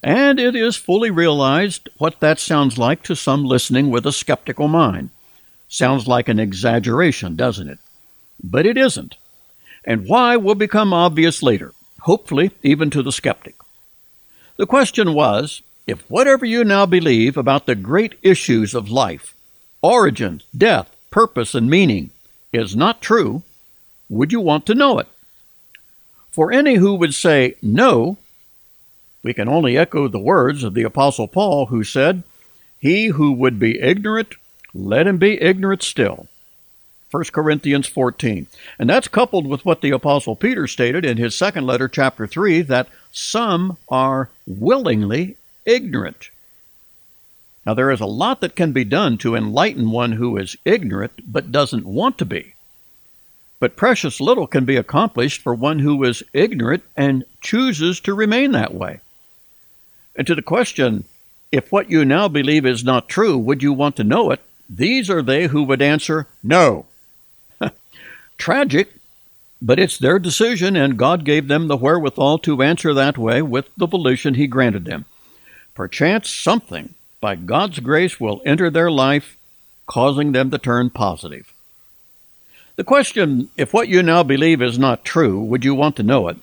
[0.00, 4.68] And it is fully realized what that sounds like to some listening with a skeptical
[4.68, 5.10] mind.
[5.68, 7.80] Sounds like an exaggeration, doesn't it?
[8.42, 9.16] But it isn't.
[9.84, 11.72] And why will become obvious later,
[12.02, 13.56] hopefully, even to the skeptic.
[14.58, 19.34] The question was if whatever you now believe about the great issues of life,
[19.82, 22.10] origin, death, purpose, and meaning,
[22.52, 23.42] is not true,
[24.08, 25.06] would you want to know it?
[26.32, 28.18] For any who would say no,
[29.22, 32.24] we can only echo the words of the Apostle Paul, who said,
[32.80, 34.34] He who would be ignorant,
[34.74, 36.26] let him be ignorant still.
[37.10, 38.46] 1 Corinthians 14.
[38.78, 42.62] And that's coupled with what the Apostle Peter stated in his second letter, chapter 3,
[42.62, 46.30] that some are willingly ignorant.
[47.64, 51.12] Now, there is a lot that can be done to enlighten one who is ignorant
[51.30, 52.54] but doesn't want to be.
[53.60, 58.52] But precious little can be accomplished for one who is ignorant and chooses to remain
[58.52, 59.00] that way.
[60.14, 61.04] And to the question,
[61.50, 64.40] if what you now believe is not true, would you want to know it?
[64.68, 66.86] These are they who would answer, no.
[68.38, 68.94] Tragic,
[69.60, 73.68] but it's their decision, and God gave them the wherewithal to answer that way with
[73.76, 75.04] the volition He granted them.
[75.74, 79.36] Perchance something, by God's grace, will enter their life,
[79.86, 81.52] causing them to turn positive.
[82.76, 86.28] The question, if what you now believe is not true, would you want to know
[86.28, 86.36] it,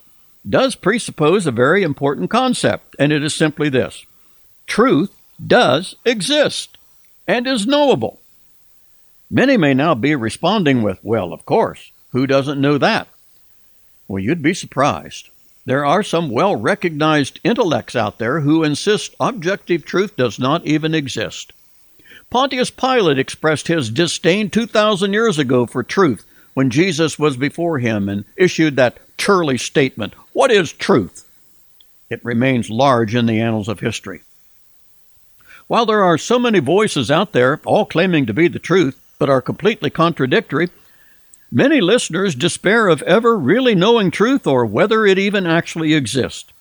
[0.48, 4.06] does presuppose a very important concept, and it is simply this
[4.68, 5.16] truth
[5.46, 6.78] does exist
[7.28, 8.20] and is knowable.
[9.30, 13.08] Many may now be responding with, Well, of course, who doesn't know that?
[14.08, 15.30] Well, you'd be surprised.
[15.66, 20.94] There are some well recognized intellects out there who insist objective truth does not even
[20.94, 21.54] exist.
[22.30, 28.08] Pontius Pilate expressed his disdain 2,000 years ago for truth when Jesus was before him
[28.08, 31.28] and issued that churlish statement What is truth?
[32.10, 34.22] It remains large in the annals of history.
[35.68, 39.30] While there are so many voices out there, all claiming to be the truth, but
[39.30, 40.70] are completely contradictory,
[41.52, 46.52] many listeners despair of ever really knowing truth or whether it even actually exists.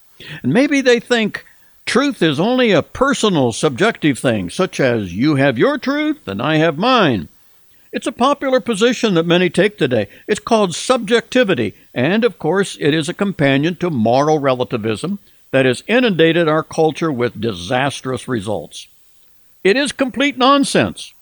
[0.42, 1.44] And maybe they think
[1.86, 6.56] truth is only a personal, subjective thing, such as you have your truth and I
[6.56, 7.28] have mine.
[7.94, 10.08] It's a popular position that many take today.
[10.26, 15.20] It's called subjectivity, and of course, it is a companion to moral relativism
[15.52, 18.88] that has inundated our culture with disastrous results.
[19.62, 21.13] It is complete nonsense,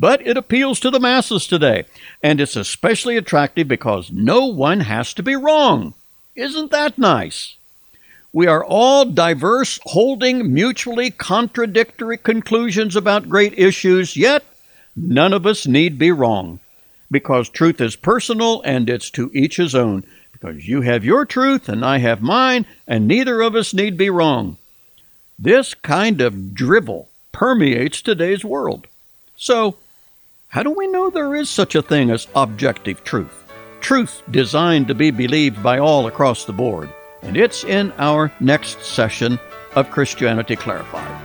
[0.00, 1.84] but it appeals to the masses today,
[2.22, 5.94] and it's especially attractive because no one has to be wrong.
[6.34, 7.56] Isn't that nice?
[8.32, 14.44] We are all diverse, holding mutually contradictory conclusions about great issues, yet
[14.96, 16.58] None of us need be wrong
[17.10, 20.04] because truth is personal and it's to each his own.
[20.32, 24.10] Because you have your truth and I have mine, and neither of us need be
[24.10, 24.56] wrong.
[25.38, 28.86] This kind of drivel permeates today's world.
[29.36, 29.76] So,
[30.56, 33.44] how do we know there is such a thing as objective truth?
[33.80, 36.88] Truth designed to be believed by all across the board.
[37.20, 39.38] And it's in our next session
[39.74, 41.20] of Christianity Clarified.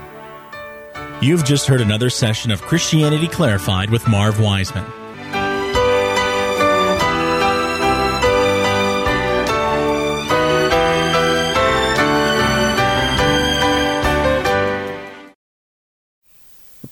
[1.22, 4.84] You've just heard another session of Christianity Clarified with Marv Wiseman.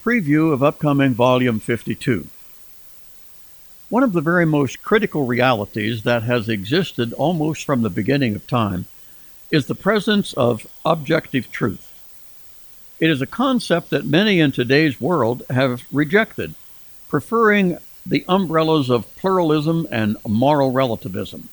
[0.03, 2.27] Preview of upcoming Volume 52.
[3.89, 8.47] One of the very most critical realities that has existed almost from the beginning of
[8.47, 8.85] time
[9.51, 11.85] is the presence of objective truth.
[12.99, 16.53] It is a concept that many in today's world have rejected,
[17.09, 21.49] preferring the umbrellas of pluralism and moral relativism.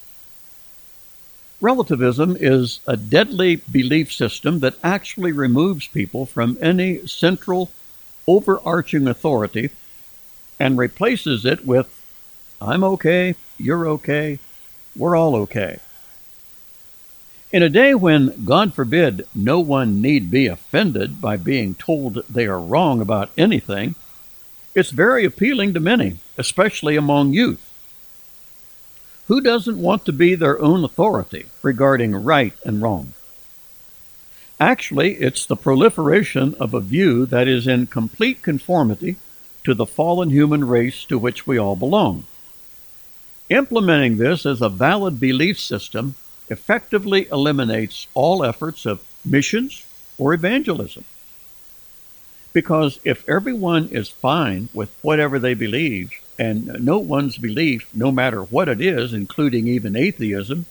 [1.61, 7.71] Relativism is a deadly belief system that actually removes people from any central,
[8.27, 9.71] overarching authority
[10.59, 11.89] and replaces it with,
[12.61, 14.39] I'm okay, you're okay,
[14.97, 15.81] we're all okay.
[17.53, 22.47] In a day when, God forbid, no one need be offended by being told they
[22.47, 23.95] are wrong about anything,
[24.75, 27.63] it's very appealing to many, especially among youth.
[29.29, 33.13] Who doesn't want to be their own authority regarding right and wrong?
[34.59, 39.17] Actually, it's the proliferation of a view that is in complete conformity
[39.65, 42.25] to the fallen human race to which we all belong.
[43.51, 46.15] Implementing this as a valid belief system
[46.49, 49.85] effectively eliminates all efforts of missions
[50.17, 51.05] or evangelism.
[52.53, 58.43] Because if everyone is fine with whatever they believe, and no one's belief, no matter
[58.43, 60.65] what it is, including even atheism,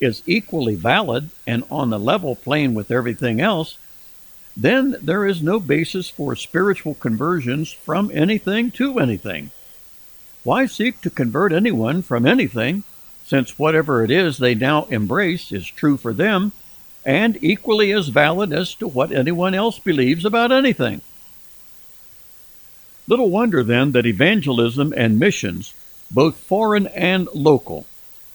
[0.00, 3.78] is equally valid and on the level plane with everything else,
[4.56, 9.50] then there is no basis for spiritual conversions from anything to anything.
[10.44, 12.84] Why seek to convert anyone from anything
[13.24, 16.52] since whatever it is they now embrace is true for them
[17.04, 21.00] and equally as valid as to what anyone else believes about anything.
[23.06, 25.72] Little wonder then that evangelism and missions,
[26.10, 27.86] both foreign and local,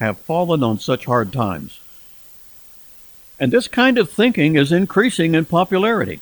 [0.04, 1.80] have fallen on such hard times.
[3.40, 6.22] And this kind of thinking is increasing in popularity.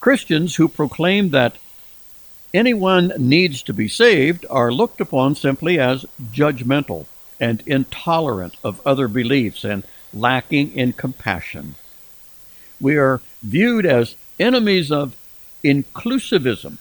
[0.00, 1.56] Christians who proclaim that
[2.52, 7.06] anyone needs to be saved are looked upon simply as judgmental
[7.40, 11.74] and intolerant of other beliefs and lacking in compassion.
[12.80, 15.16] We are viewed as enemies of
[15.64, 16.78] inclusivism.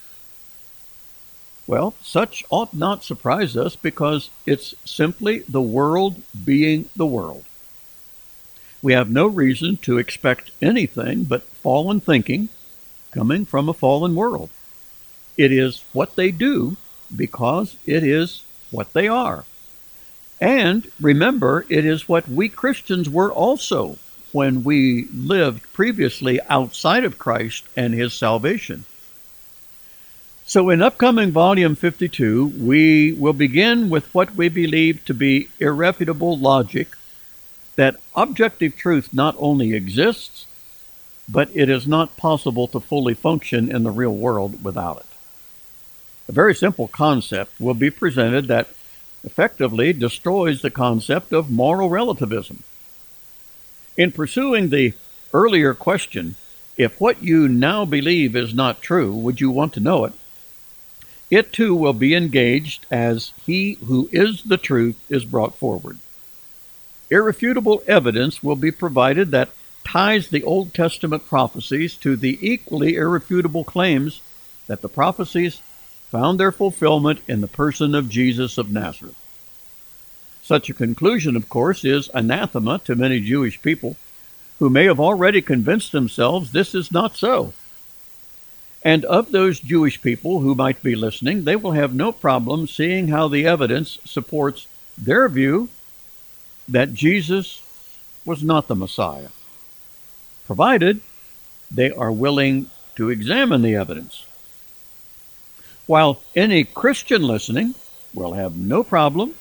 [1.65, 7.45] Well, such ought not surprise us because it's simply the world being the world.
[8.81, 12.49] We have no reason to expect anything but fallen thinking
[13.11, 14.49] coming from a fallen world.
[15.37, 16.75] It is what they do
[17.15, 19.45] because it is what they are.
[20.41, 23.97] And remember, it is what we Christians were also
[24.33, 28.83] when we lived previously outside of Christ and his salvation.
[30.45, 36.37] So, in upcoming volume 52, we will begin with what we believe to be irrefutable
[36.37, 36.89] logic
[37.77, 40.45] that objective truth not only exists,
[41.29, 45.05] but it is not possible to fully function in the real world without it.
[46.27, 48.67] A very simple concept will be presented that
[49.23, 52.63] effectively destroys the concept of moral relativism.
[53.95, 54.93] In pursuing the
[55.33, 56.35] earlier question,
[56.77, 60.13] if what you now believe is not true, would you want to know it?
[61.33, 65.97] It too will be engaged as he who is the truth is brought forward.
[67.09, 69.49] Irrefutable evidence will be provided that
[69.83, 74.21] ties the Old Testament prophecies to the equally irrefutable claims
[74.67, 75.59] that the prophecies
[76.11, 79.17] found their fulfillment in the person of Jesus of Nazareth.
[80.43, 83.95] Such a conclusion, of course, is anathema to many Jewish people
[84.59, 87.53] who may have already convinced themselves this is not so.
[88.83, 93.07] And of those Jewish people who might be listening, they will have no problem seeing
[93.07, 95.69] how the evidence supports their view
[96.67, 97.61] that Jesus
[98.25, 99.29] was not the Messiah,
[100.45, 101.01] provided
[101.71, 104.25] they are willing to examine the evidence.
[105.85, 107.75] While any Christian listening
[108.13, 109.35] will have no problem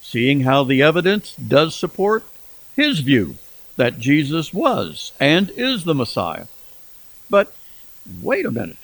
[0.00, 2.24] seeing how the evidence does support
[2.76, 3.36] his view
[3.76, 6.46] that Jesus was and is the Messiah.
[7.28, 7.52] But
[8.22, 8.76] wait a minute.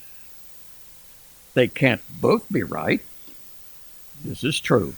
[1.59, 3.01] They can't both be right.
[4.25, 4.95] This is true.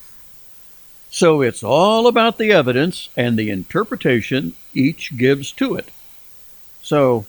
[1.08, 5.88] So it's all about the evidence and the interpretation each gives to it.
[6.82, 7.24] So,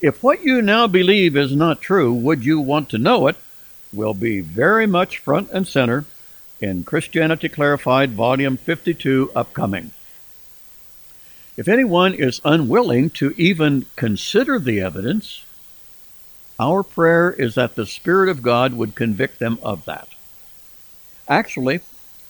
[0.00, 3.34] if what you now believe is not true, would you want to know it?
[3.92, 6.04] Will be very much front and center
[6.60, 9.90] in Christianity Clarified, Volume 52, upcoming.
[11.56, 15.44] If anyone is unwilling to even consider the evidence,
[16.62, 20.06] our prayer is that the Spirit of God would convict them of that.
[21.28, 21.80] Actually,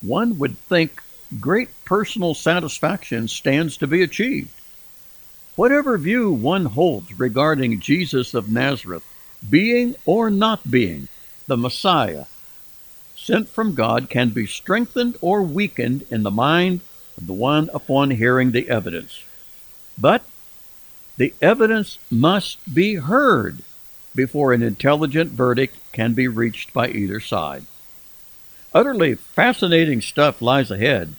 [0.01, 1.03] one would think
[1.39, 4.51] great personal satisfaction stands to be achieved.
[5.55, 9.05] Whatever view one holds regarding Jesus of Nazareth,
[9.51, 11.09] being or not being
[11.47, 12.25] the Messiah,
[13.15, 16.81] sent from God, can be strengthened or weakened in the mind
[17.19, 19.23] of the one upon hearing the evidence.
[19.99, 20.23] But
[21.19, 23.59] the evidence must be heard
[24.15, 27.65] before an intelligent verdict can be reached by either side.
[28.75, 31.15] Utterly fascinating stuff lies ahead,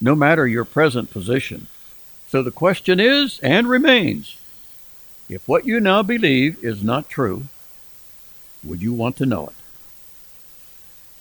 [0.00, 1.66] no matter your present position.
[2.28, 4.36] So the question is and remains
[5.28, 7.44] if what you now believe is not true,
[8.64, 9.54] would you want to know it?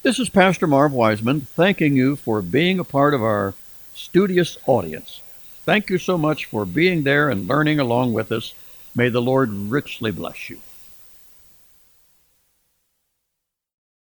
[0.02, 3.54] This is Pastor Marv Wiseman thanking you for being a part of our
[3.94, 5.22] studious audience.
[5.66, 8.54] Thank you so much for being there and learning along with us.
[8.96, 10.62] May the Lord richly bless you.